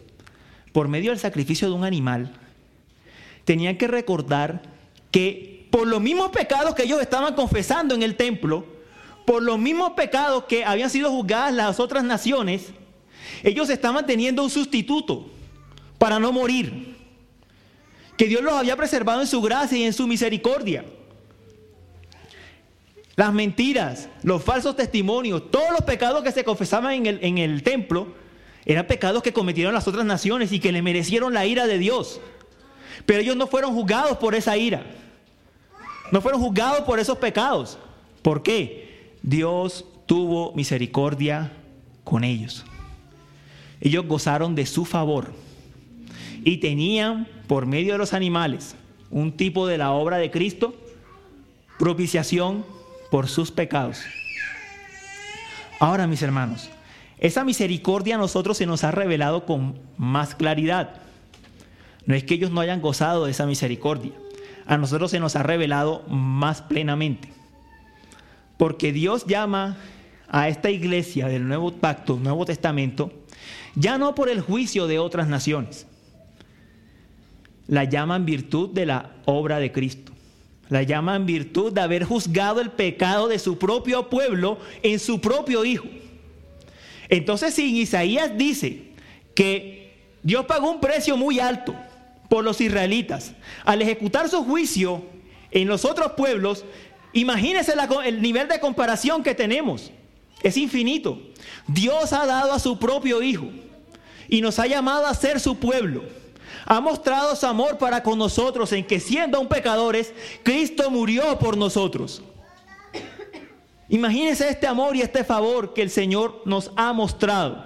[0.72, 2.32] por medio del sacrificio de un animal,
[3.44, 4.62] tenían que recordar
[5.10, 8.64] que por los mismos pecados que ellos estaban confesando en el templo,
[9.26, 12.68] por los mismos pecados que habían sido juzgadas las otras naciones,
[13.42, 15.30] ellos estaban teniendo un sustituto
[15.98, 16.96] para no morir,
[18.18, 20.84] que Dios los había preservado en su gracia y en su misericordia.
[23.14, 27.62] Las mentiras, los falsos testimonios, todos los pecados que se confesaban en el, en el
[27.62, 28.08] templo,
[28.66, 32.20] eran pecados que cometieron las otras naciones y que le merecieron la ira de Dios.
[33.06, 34.84] Pero ellos no fueron juzgados por esa ira.
[36.10, 37.78] No fueron juzgados por esos pecados.
[38.22, 39.14] ¿Por qué?
[39.22, 41.52] Dios tuvo misericordia
[42.02, 42.64] con ellos.
[43.80, 45.32] Ellos gozaron de su favor
[46.42, 48.76] y tenían por medio de los animales
[49.10, 50.74] un tipo de la obra de Cristo,
[51.78, 52.64] propiciación
[53.10, 54.02] por sus pecados.
[55.80, 56.68] Ahora, mis hermanos,
[57.18, 61.00] esa misericordia a nosotros se nos ha revelado con más claridad.
[62.04, 64.12] No es que ellos no hayan gozado de esa misericordia,
[64.66, 67.32] a nosotros se nos ha revelado más plenamente.
[68.56, 69.76] Porque Dios llama
[70.28, 73.12] a esta iglesia del Nuevo Pacto, Nuevo Testamento,
[73.74, 75.86] ya no por el juicio de otras naciones,
[77.68, 80.12] la llama en virtud de la obra de Cristo.
[80.70, 85.20] La llama en virtud de haber juzgado el pecado de su propio pueblo en su
[85.20, 85.86] propio Hijo.
[87.08, 88.92] Entonces, si Isaías dice
[89.34, 91.74] que Dios pagó un precio muy alto
[92.28, 93.32] por los israelitas
[93.64, 95.02] al ejecutar su juicio
[95.50, 96.64] en los otros pueblos,
[97.12, 97.72] imagínense
[98.04, 99.90] el nivel de comparación que tenemos.
[100.42, 101.20] Es infinito.
[101.66, 103.50] Dios ha dado a su propio Hijo
[104.28, 106.17] y nos ha llamado a ser su pueblo
[106.70, 111.56] ha mostrado su amor para con nosotros en que siendo aún pecadores, Cristo murió por
[111.56, 112.22] nosotros.
[113.88, 117.64] Imagínense este amor y este favor que el Señor nos ha mostrado.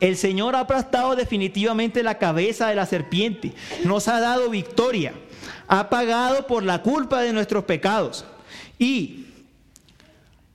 [0.00, 5.14] El Señor ha aplastado definitivamente la cabeza de la serpiente, nos ha dado victoria,
[5.66, 8.26] ha pagado por la culpa de nuestros pecados
[8.78, 9.28] y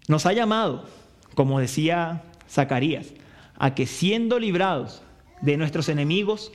[0.07, 0.85] nos ha llamado,
[1.33, 3.07] como decía Zacarías,
[3.57, 5.01] a que siendo librados
[5.41, 6.51] de nuestros enemigos,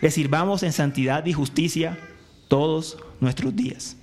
[0.00, 1.98] le sirvamos en santidad y justicia
[2.48, 3.96] todos nuestros días.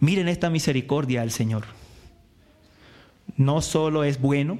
[0.00, 1.64] Miren esta misericordia del Señor.
[3.36, 4.58] No solo es bueno,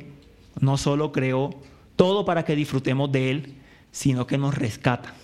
[0.61, 1.51] no solo creó
[1.97, 3.55] todo para que disfrutemos de Él,
[3.93, 5.15] sino que nos rescata,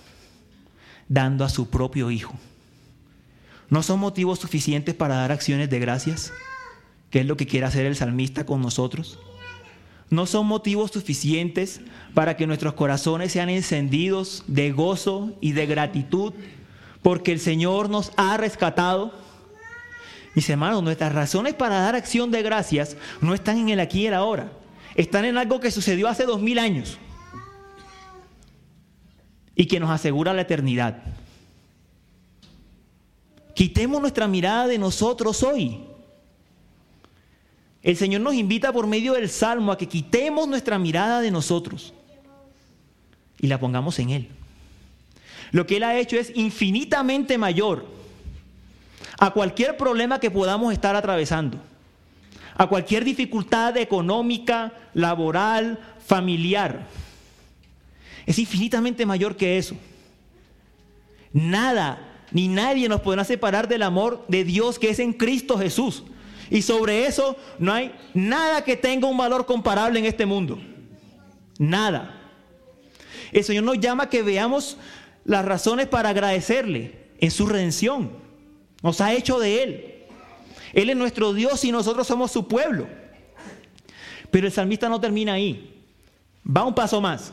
[1.08, 2.34] dando a su propio Hijo.
[3.68, 6.32] ¿No son motivos suficientes para dar acciones de gracias?
[7.10, 9.18] ¿Qué es lo que quiere hacer el salmista con nosotros?
[10.10, 11.80] No son motivos suficientes
[12.14, 16.34] para que nuestros corazones sean encendidos de gozo y de gratitud
[17.00, 19.14] porque el Señor nos ha rescatado.
[20.34, 24.06] Mis hermanos, nuestras razones para dar acción de gracias no están en el aquí y
[24.08, 24.52] el ahora,
[24.96, 26.98] están en algo que sucedió hace dos mil años
[29.54, 31.02] y que nos asegura la eternidad.
[33.54, 35.89] Quitemos nuestra mirada de nosotros hoy
[37.82, 41.94] el Señor nos invita por medio del Salmo a que quitemos nuestra mirada de nosotros
[43.40, 44.28] y la pongamos en Él.
[45.50, 47.86] Lo que Él ha hecho es infinitamente mayor
[49.18, 51.58] a cualquier problema que podamos estar atravesando,
[52.54, 56.86] a cualquier dificultad económica, laboral, familiar.
[58.26, 59.74] Es infinitamente mayor que eso.
[61.32, 66.04] Nada ni nadie nos podrá separar del amor de Dios que es en Cristo Jesús.
[66.50, 70.58] Y sobre eso no hay nada que tenga un valor comparable en este mundo.
[71.58, 72.16] Nada.
[73.32, 74.76] El Señor nos llama a que veamos
[75.24, 78.10] las razones para agradecerle en su redención.
[78.82, 79.94] Nos ha hecho de Él.
[80.72, 82.88] Él es nuestro Dios y nosotros somos su pueblo.
[84.30, 85.82] Pero el salmista no termina ahí.
[86.44, 87.32] Va un paso más.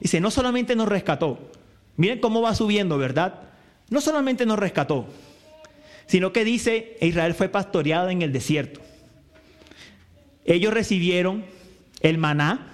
[0.00, 1.38] Dice, no solamente nos rescató.
[1.96, 3.40] Miren cómo va subiendo, ¿verdad?
[3.88, 5.06] No solamente nos rescató,
[6.06, 8.80] sino que dice, Israel fue pastoreado en el desierto.
[10.44, 11.44] Ellos recibieron
[12.00, 12.68] el maná,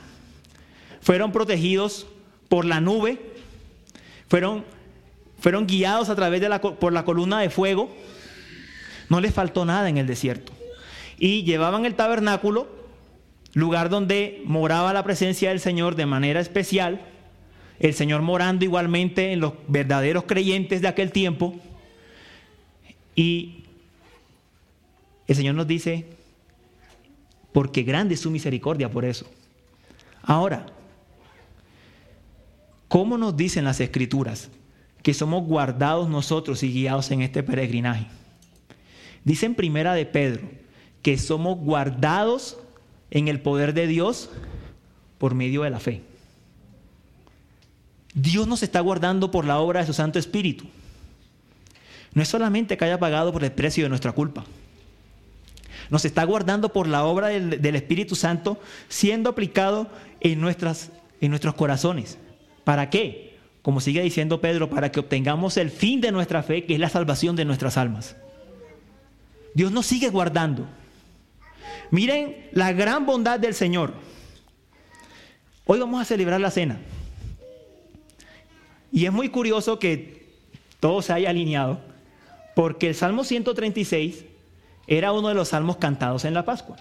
[1.00, 2.06] fueron protegidos
[2.48, 3.18] por la nube,
[4.28, 4.64] fueron,
[5.38, 7.90] fueron guiados a través de la, por la columna de fuego,
[9.08, 10.52] no les faltó nada en el desierto.
[11.18, 12.68] Y llevaban el tabernáculo,
[13.54, 17.00] lugar donde moraba la presencia del Señor de manera especial,
[17.78, 21.58] el Señor morando igualmente en los verdaderos creyentes de aquel tiempo.
[23.14, 23.64] Y
[25.26, 26.06] el Señor nos dice,
[27.52, 29.26] porque grande es su misericordia por eso.
[30.22, 30.66] Ahora,
[32.88, 34.50] ¿cómo nos dicen las escrituras
[35.02, 38.06] que somos guardados nosotros y guiados en este peregrinaje?
[39.24, 40.48] Dicen primera de Pedro
[41.02, 42.58] que somos guardados
[43.10, 44.30] en el poder de Dios
[45.18, 46.02] por medio de la fe.
[48.14, 50.66] Dios nos está guardando por la obra de su Santo Espíritu.
[52.14, 54.44] No es solamente que haya pagado por el precio de nuestra culpa.
[55.90, 59.88] Nos está guardando por la obra del, Espíritu Santo siendo aplicado
[60.20, 62.18] en, en nuestros corazones.
[62.64, 63.36] ¿Para qué?
[63.62, 66.88] Como sigue diciendo Pedro, para que obtengamos el fin de nuestra fe, que es la
[66.88, 68.16] salvación de nuestras almas.
[69.54, 70.66] Dios nos sigue guardando.
[71.90, 73.92] Miren la gran bondad del Señor.
[75.66, 76.80] Hoy vamos a celebrar la cena.
[78.90, 80.26] Y es muy curioso que
[80.80, 81.80] todo se haya alineado,
[82.54, 84.24] porque el Salmo 136
[84.86, 86.76] era uno de los salmos cantados en la Pascua.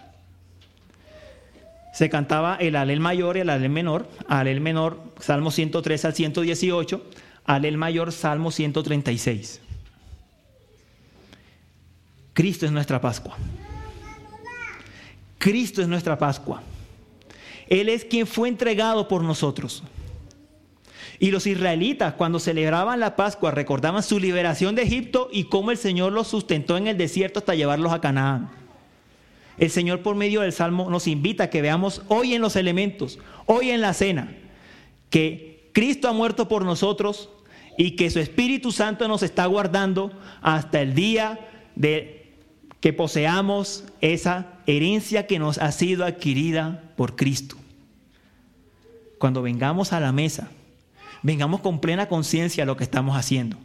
[1.93, 7.05] Se cantaba el alel mayor y el alel menor, alel menor, Salmo 103 al 118,
[7.45, 9.61] alel mayor, Salmo 136.
[12.33, 13.37] Cristo es nuestra Pascua.
[15.37, 16.61] Cristo es nuestra Pascua.
[17.67, 19.83] Él es quien fue entregado por nosotros.
[21.19, 25.77] Y los israelitas cuando celebraban la Pascua recordaban su liberación de Egipto y cómo el
[25.77, 28.49] Señor los sustentó en el desierto hasta llevarlos a Canaán.
[29.57, 33.19] El Señor por medio del Salmo nos invita a que veamos hoy en los elementos,
[33.45, 34.33] hoy en la cena,
[35.09, 37.29] que Cristo ha muerto por nosotros
[37.77, 41.39] y que su Espíritu Santo nos está guardando hasta el día
[41.75, 42.33] de
[42.79, 47.55] que poseamos esa herencia que nos ha sido adquirida por Cristo.
[49.19, 50.49] Cuando vengamos a la mesa,
[51.21, 53.57] vengamos con plena conciencia a lo que estamos haciendo.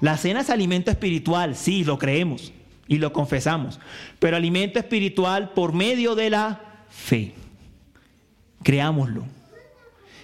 [0.00, 2.52] La cena es alimento espiritual, sí, lo creemos
[2.86, 3.80] y lo confesamos,
[4.18, 7.34] pero alimento espiritual por medio de la fe.
[8.62, 9.24] Creámoslo.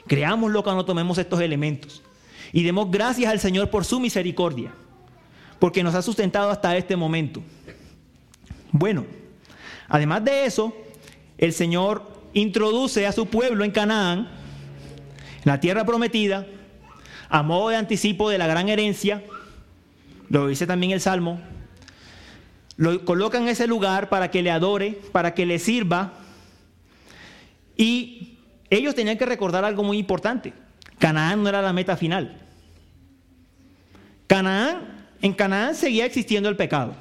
[0.06, 2.02] Creámoslo cuando tomemos estos elementos.
[2.52, 4.72] Y demos gracias al Señor por su misericordia,
[5.58, 7.42] porque nos ha sustentado hasta este momento.
[8.70, 9.04] Bueno,
[9.88, 10.72] además de eso,
[11.36, 14.43] el Señor introduce a su pueblo en Canaán
[15.44, 16.46] la tierra prometida,
[17.28, 19.22] a modo de anticipo de la gran herencia,
[20.28, 21.40] lo dice también el Salmo,
[22.76, 26.14] lo coloca en ese lugar para que le adore, para que le sirva.
[27.76, 28.38] Y
[28.70, 30.52] ellos tenían que recordar algo muy importante.
[30.98, 32.40] Canaán no era la meta final.
[34.26, 36.94] Canaán, en Canaán seguía existiendo el pecado.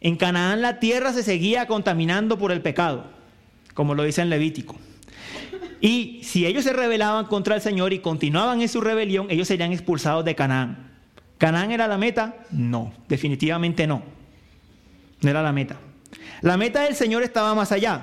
[0.00, 3.04] En Canaán la tierra se seguía contaminando por el pecado,
[3.74, 4.76] como lo dice en Levítico.
[5.80, 9.72] Y si ellos se rebelaban contra el Señor y continuaban en su rebelión, ellos serían
[9.72, 10.90] expulsados de Canaán.
[11.38, 12.36] ¿Canaán era la meta?
[12.50, 14.02] No, definitivamente no.
[15.22, 15.78] No era la meta.
[16.42, 18.02] La meta del Señor estaba más allá.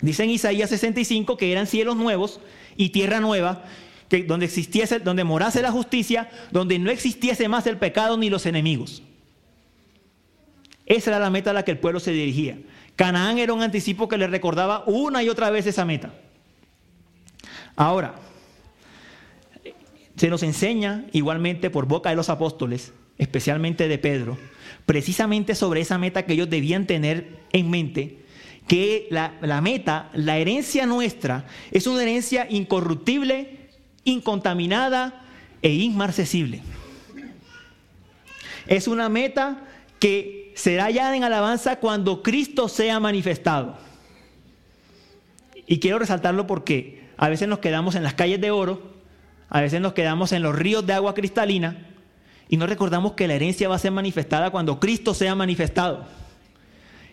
[0.00, 2.40] Dice en Isaías 65 que eran cielos nuevos
[2.76, 3.64] y tierra nueva,
[4.08, 8.46] que donde existiese, donde morase la justicia, donde no existiese más el pecado ni los
[8.46, 9.02] enemigos.
[10.86, 12.58] Esa era la meta a la que el pueblo se dirigía.
[12.96, 16.12] Canaán era un anticipo que le recordaba una y otra vez esa meta.
[17.80, 18.14] Ahora,
[20.14, 24.36] se nos enseña igualmente por boca de los apóstoles, especialmente de Pedro,
[24.84, 28.18] precisamente sobre esa meta que ellos debían tener en mente,
[28.68, 33.70] que la, meta, la herencia nuestra, es una herencia incorruptible,
[34.04, 35.22] incontaminada
[35.62, 36.60] e inmarcesible.
[38.66, 39.64] Es una meta
[39.98, 43.78] que será hallada en alabanza cuando Cristo sea manifestado.
[45.66, 48.94] Y quiero resaltarlo porque a veces nos quedamos en las calles de oro,
[49.50, 51.86] a veces nos quedamos en los ríos de agua cristalina
[52.48, 56.06] y no recordamos que la herencia va a ser manifestada cuando Cristo sea manifestado.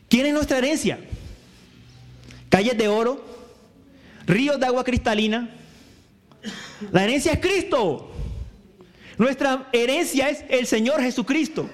[0.08, 0.97] ¿Quién es nuestra herencia?
[2.47, 3.22] Calles de oro,
[4.26, 5.49] ríos de agua cristalina.
[6.93, 8.10] La herencia es Cristo.
[9.18, 11.70] Nuestra herencia es el Señor Jesucristo.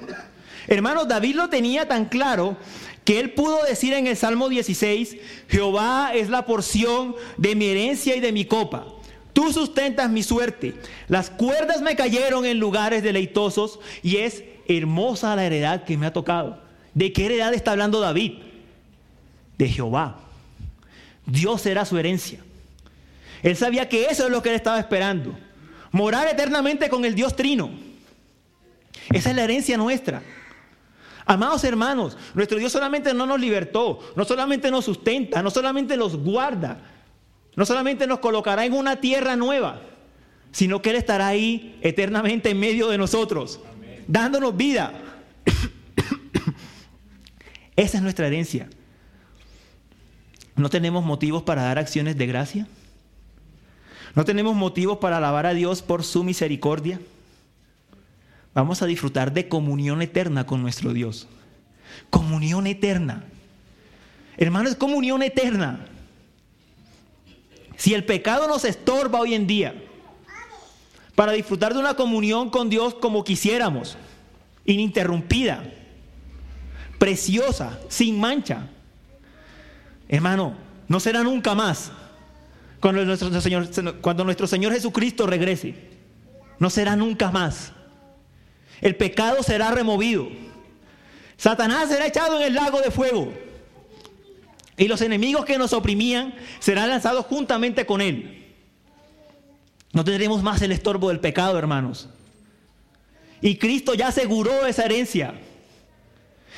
[0.67, 2.57] Hermanos, David lo tenía tan claro
[3.05, 5.17] que él pudo decir en el Salmo 16,
[5.49, 8.85] Jehová es la porción de mi herencia y de mi copa.
[9.33, 10.75] Tú sustentas mi suerte.
[11.07, 16.13] Las cuerdas me cayeron en lugares deleitosos y es hermosa la heredad que me ha
[16.13, 16.61] tocado.
[16.93, 18.33] ¿De qué heredad está hablando David?
[19.57, 20.19] De Jehová.
[21.25, 22.39] Dios era su herencia.
[23.41, 25.35] Él sabía que eso es lo que él estaba esperando.
[25.91, 27.71] Morar eternamente con el Dios Trino.
[29.11, 30.21] Esa es la herencia nuestra.
[31.25, 36.17] Amados hermanos, nuestro Dios solamente no nos libertó, no solamente nos sustenta, no solamente nos
[36.17, 36.79] guarda,
[37.55, 39.81] no solamente nos colocará en una tierra nueva,
[40.51, 43.61] sino que Él estará ahí eternamente en medio de nosotros,
[44.07, 44.93] dándonos vida.
[47.75, 48.69] Esa es nuestra herencia.
[50.55, 52.67] ¿No tenemos motivos para dar acciones de gracia?
[54.13, 56.99] ¿No tenemos motivos para alabar a Dios por su misericordia?
[58.53, 61.27] Vamos a disfrutar de comunión eterna con nuestro Dios.
[62.09, 63.25] Comunión eterna.
[64.37, 65.87] Hermano, es comunión eterna.
[67.77, 69.75] Si el pecado nos estorba hoy en día
[71.15, 73.97] para disfrutar de una comunión con Dios como quisiéramos,
[74.65, 75.63] ininterrumpida,
[76.97, 78.67] preciosa, sin mancha,
[80.07, 80.55] hermano,
[80.87, 81.91] no será nunca más
[82.79, 83.69] cuando nuestro Señor,
[84.01, 85.75] cuando nuestro Señor Jesucristo regrese.
[86.59, 87.71] No será nunca más.
[88.83, 90.27] El pecado será removido.
[91.37, 93.33] Satanás será echado en el lago de fuego.
[94.75, 98.45] Y los enemigos que nos oprimían serán lanzados juntamente con él.
[99.93, 102.09] No tendremos más el estorbo del pecado, hermanos.
[103.39, 105.33] Y Cristo ya aseguró esa herencia.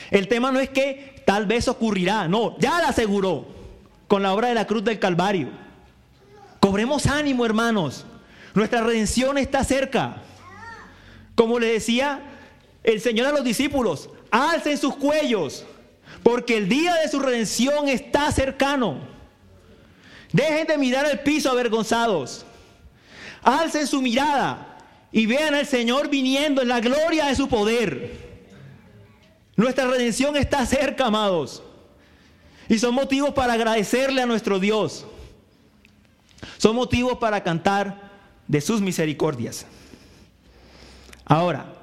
[0.09, 3.45] El tema no es que tal vez ocurrirá, no, ya la aseguró
[4.07, 5.49] con la obra de la cruz del Calvario.
[6.59, 8.03] Cobremos ánimo, hermanos.
[8.55, 10.23] Nuestra redención está cerca.
[11.36, 12.21] Como le decía
[12.83, 15.65] el Señor a los discípulos, alcen sus cuellos,
[16.23, 18.99] porque el día de su redención está cercano.
[20.31, 22.45] Dejen de mirar al piso avergonzados.
[23.41, 24.77] Alcen su mirada
[25.11, 28.25] y vean al Señor viniendo en la gloria de su poder.
[29.55, 31.63] Nuestra redención está cerca, amados.
[32.67, 35.05] Y son motivos para agradecerle a nuestro Dios.
[36.57, 38.11] Son motivos para cantar
[38.47, 39.65] de sus misericordias.
[41.26, 41.73] Ahora,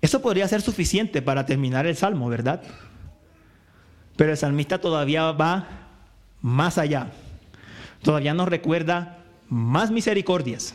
[0.00, 2.62] eso podría ser suficiente para terminar el salmo, ¿verdad?
[4.16, 5.66] Pero el salmista todavía va
[6.42, 7.10] más allá.
[8.02, 9.18] Todavía nos recuerda
[9.48, 10.74] más misericordias.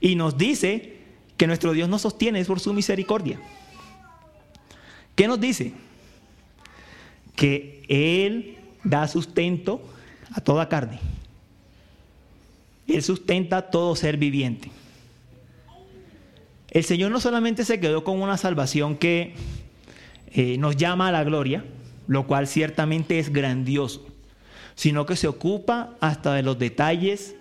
[0.00, 1.00] Y nos dice
[1.36, 3.38] que nuestro Dios nos sostiene por su misericordia.
[5.14, 5.74] ¿Qué nos dice?
[7.36, 9.82] Que Él da sustento
[10.32, 10.98] a toda carne.
[12.86, 14.70] Él sustenta a todo ser viviente.
[16.74, 19.34] El Señor no solamente se quedó con una salvación que
[20.32, 21.64] eh, nos llama a la gloria,
[22.08, 24.04] lo cual ciertamente es grandioso,
[24.74, 27.36] sino que se ocupa hasta de los detalles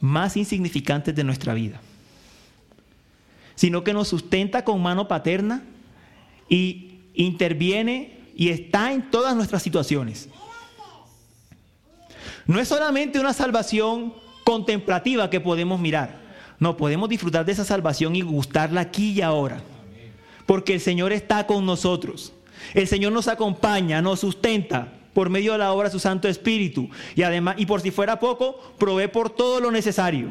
[0.00, 1.80] más insignificantes de nuestra vida,
[3.54, 5.62] sino que nos sustenta con mano paterna
[6.48, 10.28] y interviene y está en todas nuestras situaciones.
[12.46, 14.12] No es solamente una salvación
[14.42, 16.25] contemplativa que podemos mirar.
[16.58, 19.60] No, podemos disfrutar de esa salvación y gustarla aquí y ahora.
[20.46, 22.32] Porque el Señor está con nosotros.
[22.74, 26.88] El Señor nos acompaña, nos sustenta por medio de la obra de su Santo Espíritu.
[27.14, 30.30] Y además, y por si fuera poco, provee por todo lo necesario.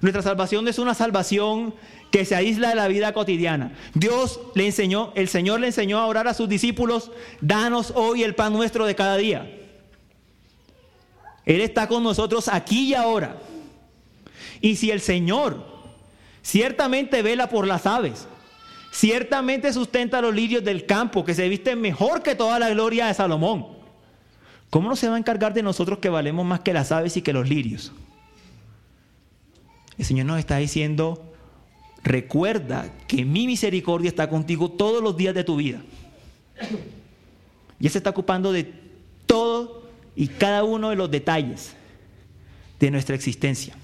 [0.00, 1.74] Nuestra salvación es una salvación
[2.10, 3.72] que se aísla de la vida cotidiana.
[3.94, 7.10] Dios le enseñó, el Señor le enseñó a orar a sus discípulos,
[7.40, 9.50] danos hoy el pan nuestro de cada día.
[11.44, 13.36] Él está con nosotros aquí y ahora.
[14.62, 15.66] Y si el Señor
[16.40, 18.28] ciertamente vela por las aves,
[18.92, 23.14] ciertamente sustenta los lirios del campo, que se visten mejor que toda la gloria de
[23.14, 23.66] Salomón,
[24.70, 27.22] ¿cómo no se va a encargar de nosotros que valemos más que las aves y
[27.22, 27.92] que los lirios?
[29.98, 31.34] El Señor nos está diciendo,
[32.04, 35.82] recuerda que mi misericordia está contigo todos los días de tu vida.
[37.80, 38.72] Y Él se está ocupando de
[39.26, 39.82] todo
[40.14, 41.74] y cada uno de los detalles
[42.78, 43.74] de nuestra existencia.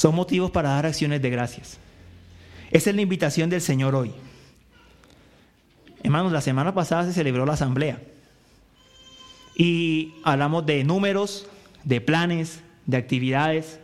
[0.00, 1.76] Son motivos para dar acciones de gracias.
[2.70, 4.12] Esa es la invitación del Señor hoy.
[6.02, 8.00] Hermanos, la semana pasada se celebró la asamblea
[9.54, 11.46] y hablamos de números,
[11.84, 13.78] de planes, de actividades,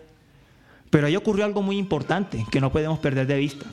[0.88, 3.66] pero ahí ocurrió algo muy importante que no podemos perder de vista.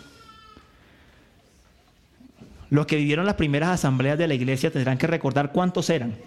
[2.70, 6.18] Los que vivieron las primeras asambleas de la iglesia tendrán que recordar cuántos eran.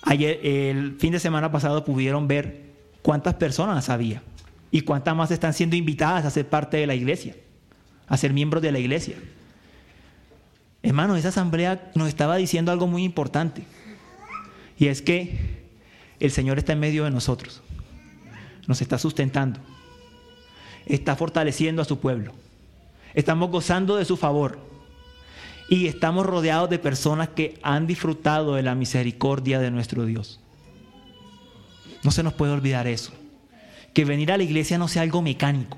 [0.00, 2.65] Ayer, el fin de semana pasado pudieron ver
[3.06, 4.20] cuántas personas había
[4.72, 7.36] y cuántas más están siendo invitadas a ser parte de la iglesia,
[8.08, 9.14] a ser miembros de la iglesia.
[10.82, 13.62] Hermano, esa asamblea nos estaba diciendo algo muy importante.
[14.76, 15.38] Y es que
[16.18, 17.62] el Señor está en medio de nosotros.
[18.66, 19.60] Nos está sustentando.
[20.84, 22.32] Está fortaleciendo a su pueblo.
[23.14, 24.58] Estamos gozando de su favor.
[25.68, 30.40] Y estamos rodeados de personas que han disfrutado de la misericordia de nuestro Dios.
[32.06, 33.10] No se nos puede olvidar eso.
[33.92, 35.76] Que venir a la iglesia no sea algo mecánico.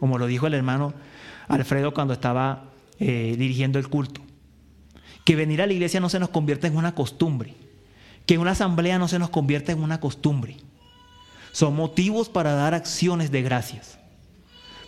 [0.00, 0.94] Como lo dijo el hermano
[1.48, 4.22] Alfredo cuando estaba eh, dirigiendo el culto.
[5.22, 7.54] Que venir a la iglesia no se nos convierta en una costumbre.
[8.24, 10.56] Que una asamblea no se nos convierta en una costumbre.
[11.52, 13.98] Son motivos para dar acciones de gracias.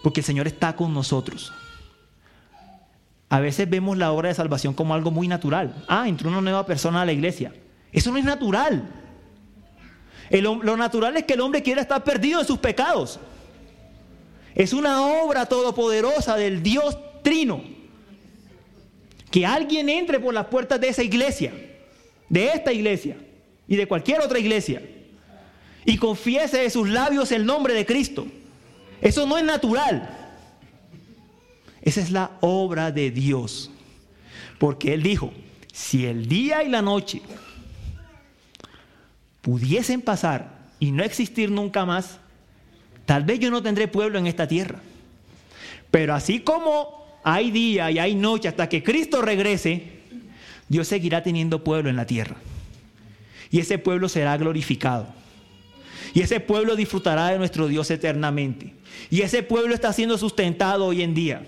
[0.02, 1.52] Porque el Señor está con nosotros.
[3.28, 5.84] A veces vemos la obra de salvación como algo muy natural.
[5.86, 7.52] Ah, entró una nueva persona a la iglesia.
[7.92, 9.05] Eso no es natural.
[10.30, 13.18] Lo natural es que el hombre quiera estar perdido en sus pecados.
[14.54, 17.76] Es una obra todopoderosa del Dios Trino
[19.30, 21.52] que alguien entre por las puertas de esa iglesia,
[22.28, 23.16] de esta iglesia
[23.68, 24.80] y de cualquier otra iglesia,
[25.84, 28.26] y confiese de sus labios el nombre de Cristo.
[29.02, 30.08] Eso no es natural.
[31.82, 33.70] Esa es la obra de Dios.
[34.58, 35.32] Porque Él dijo,
[35.72, 37.20] si el día y la noche
[39.46, 40.48] pudiesen pasar
[40.80, 42.18] y no existir nunca más,
[43.04, 44.80] tal vez yo no tendré pueblo en esta tierra.
[45.88, 50.00] Pero así como hay día y hay noche hasta que Cristo regrese,
[50.68, 52.34] Dios seguirá teniendo pueblo en la tierra.
[53.48, 55.06] Y ese pueblo será glorificado.
[56.12, 58.74] Y ese pueblo disfrutará de nuestro Dios eternamente.
[59.10, 61.42] Y ese pueblo está siendo sustentado hoy en día.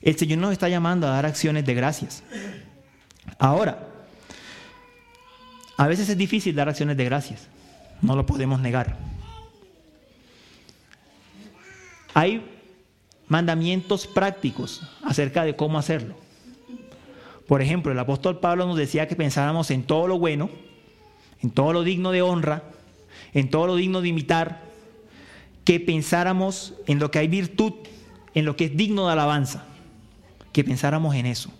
[0.00, 2.22] El Señor nos está llamando a dar acciones de gracias.
[3.40, 3.89] Ahora,
[5.80, 7.48] a veces es difícil dar acciones de gracias.
[8.02, 8.98] No lo podemos negar.
[12.12, 12.44] Hay
[13.28, 16.16] mandamientos prácticos acerca de cómo hacerlo.
[17.48, 20.50] Por ejemplo, el apóstol Pablo nos decía que pensáramos en todo lo bueno,
[21.40, 22.62] en todo lo digno de honra,
[23.32, 24.60] en todo lo digno de imitar,
[25.64, 27.72] que pensáramos en lo que hay virtud,
[28.34, 29.64] en lo que es digno de alabanza,
[30.52, 31.50] que pensáramos en eso.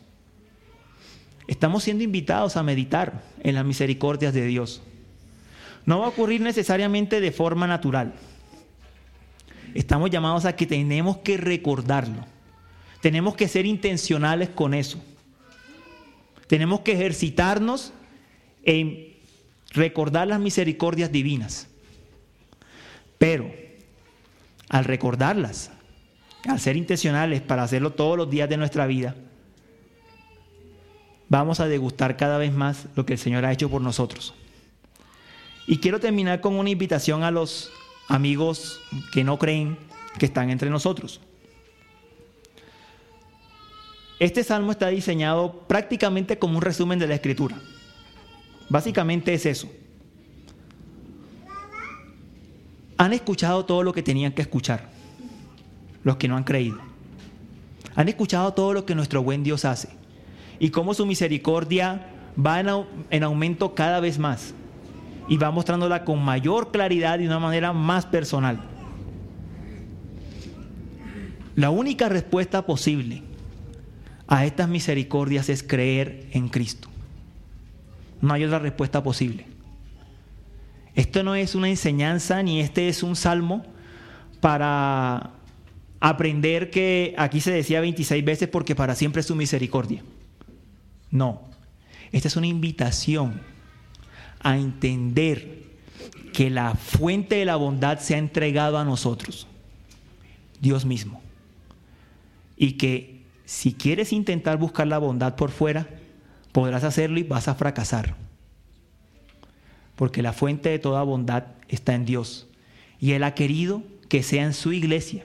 [1.51, 4.81] Estamos siendo invitados a meditar en las misericordias de Dios.
[5.85, 8.15] No va a ocurrir necesariamente de forma natural
[9.75, 12.27] estamos llamados a que tenemos que recordarlo.
[13.01, 15.03] Tenemos que ser intencionales con eso.
[16.47, 17.93] Tenemos que ejercitarnos
[18.65, 19.17] en
[19.73, 21.69] recordar las misericordias divinas.
[23.19, 23.51] Pero
[24.69, 25.71] al recordarlas,
[26.49, 29.15] al ser intencionales para hacerlo todos los días de nuestra vida,
[31.31, 34.35] vamos a degustar cada vez más lo que el Señor ha hecho por nosotros.
[35.67, 37.71] Y quiero terminar con una invitación a los
[38.09, 38.81] amigos
[39.13, 39.79] que no creen
[40.19, 41.21] que están entre nosotros.
[44.19, 47.57] Este salmo está diseñado prácticamente como un resumen de la escritura.
[48.69, 49.71] Básicamente es eso.
[52.99, 54.91] Han escuchado todo lo que tenían que escuchar,
[56.03, 56.79] los que no han creído.
[57.95, 60.00] Han escuchado todo lo que nuestro buen Dios hace
[60.61, 62.07] y cómo su misericordia
[62.39, 62.61] va
[63.11, 64.55] en, aumento cada vez más
[65.27, 68.61] y va mostrándola con mayor claridad y de una manera más personal.
[71.57, 73.23] La única respuesta posible
[74.29, 76.89] a estas misericordias es creer en Cristo.
[78.21, 79.47] No hay otra respuesta posible.
[80.95, 83.65] Esto no es una enseñanza ni este es un salmo
[84.41, 85.31] para
[86.01, 90.03] aprender que aquí se decía 26 veces porque para siempre es su misericordia.
[91.11, 91.43] No,
[92.13, 93.41] esta es una invitación
[94.41, 95.61] a entender
[96.33, 99.47] que la fuente de la bondad se ha entregado a nosotros,
[100.61, 101.21] Dios mismo.
[102.57, 105.89] Y que si quieres intentar buscar la bondad por fuera,
[106.53, 108.17] podrás hacerlo y vas a fracasar.
[109.97, 112.47] Porque la fuente de toda bondad está en Dios.
[112.99, 115.25] Y Él ha querido que sea en su iglesia,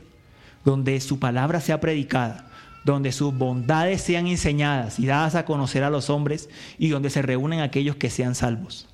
[0.64, 2.50] donde su palabra sea predicada,
[2.86, 7.24] donde sus bondades sean enseñadas y dadas a conocer a los hombres y donde se
[7.24, 8.88] reúnen aquellos que sean salvos.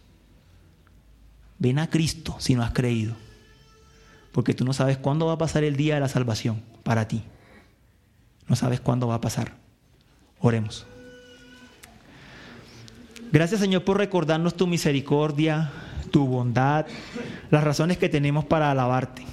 [1.60, 3.16] Ven a Cristo si no has creído,
[4.32, 7.22] porque tú no sabes cuándo va a pasar el día de la salvación para ti.
[8.48, 9.58] No sabes cuándo va a pasar.
[10.40, 10.88] Oremos.
[13.34, 15.70] Gracias Señor por recordarnos tu misericordia,
[16.12, 16.86] tu bondad,
[17.50, 19.26] las razones que tenemos para alabarte.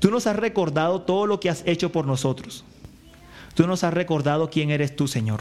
[0.00, 2.64] Tú nos has recordado todo lo que has hecho por nosotros.
[3.56, 5.40] Tú nos has recordado quién eres tú, Señor.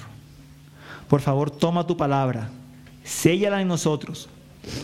[1.10, 2.50] Por favor, toma tu palabra,
[3.04, 4.30] séllala en nosotros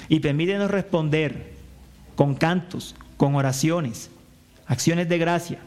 [0.09, 1.53] y permítenos responder
[2.15, 4.11] con cantos, con oraciones,
[4.67, 5.59] acciones de gracia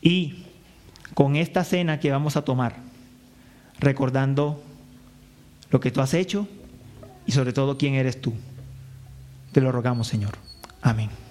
[0.00, 0.44] y
[1.12, 2.76] con esta cena que vamos a tomar,
[3.78, 4.62] recordando
[5.70, 6.48] lo que tú has hecho
[7.26, 8.32] y sobre todo quién eres tú.
[9.52, 10.38] Te lo rogamos, Señor.
[10.80, 11.25] Amén.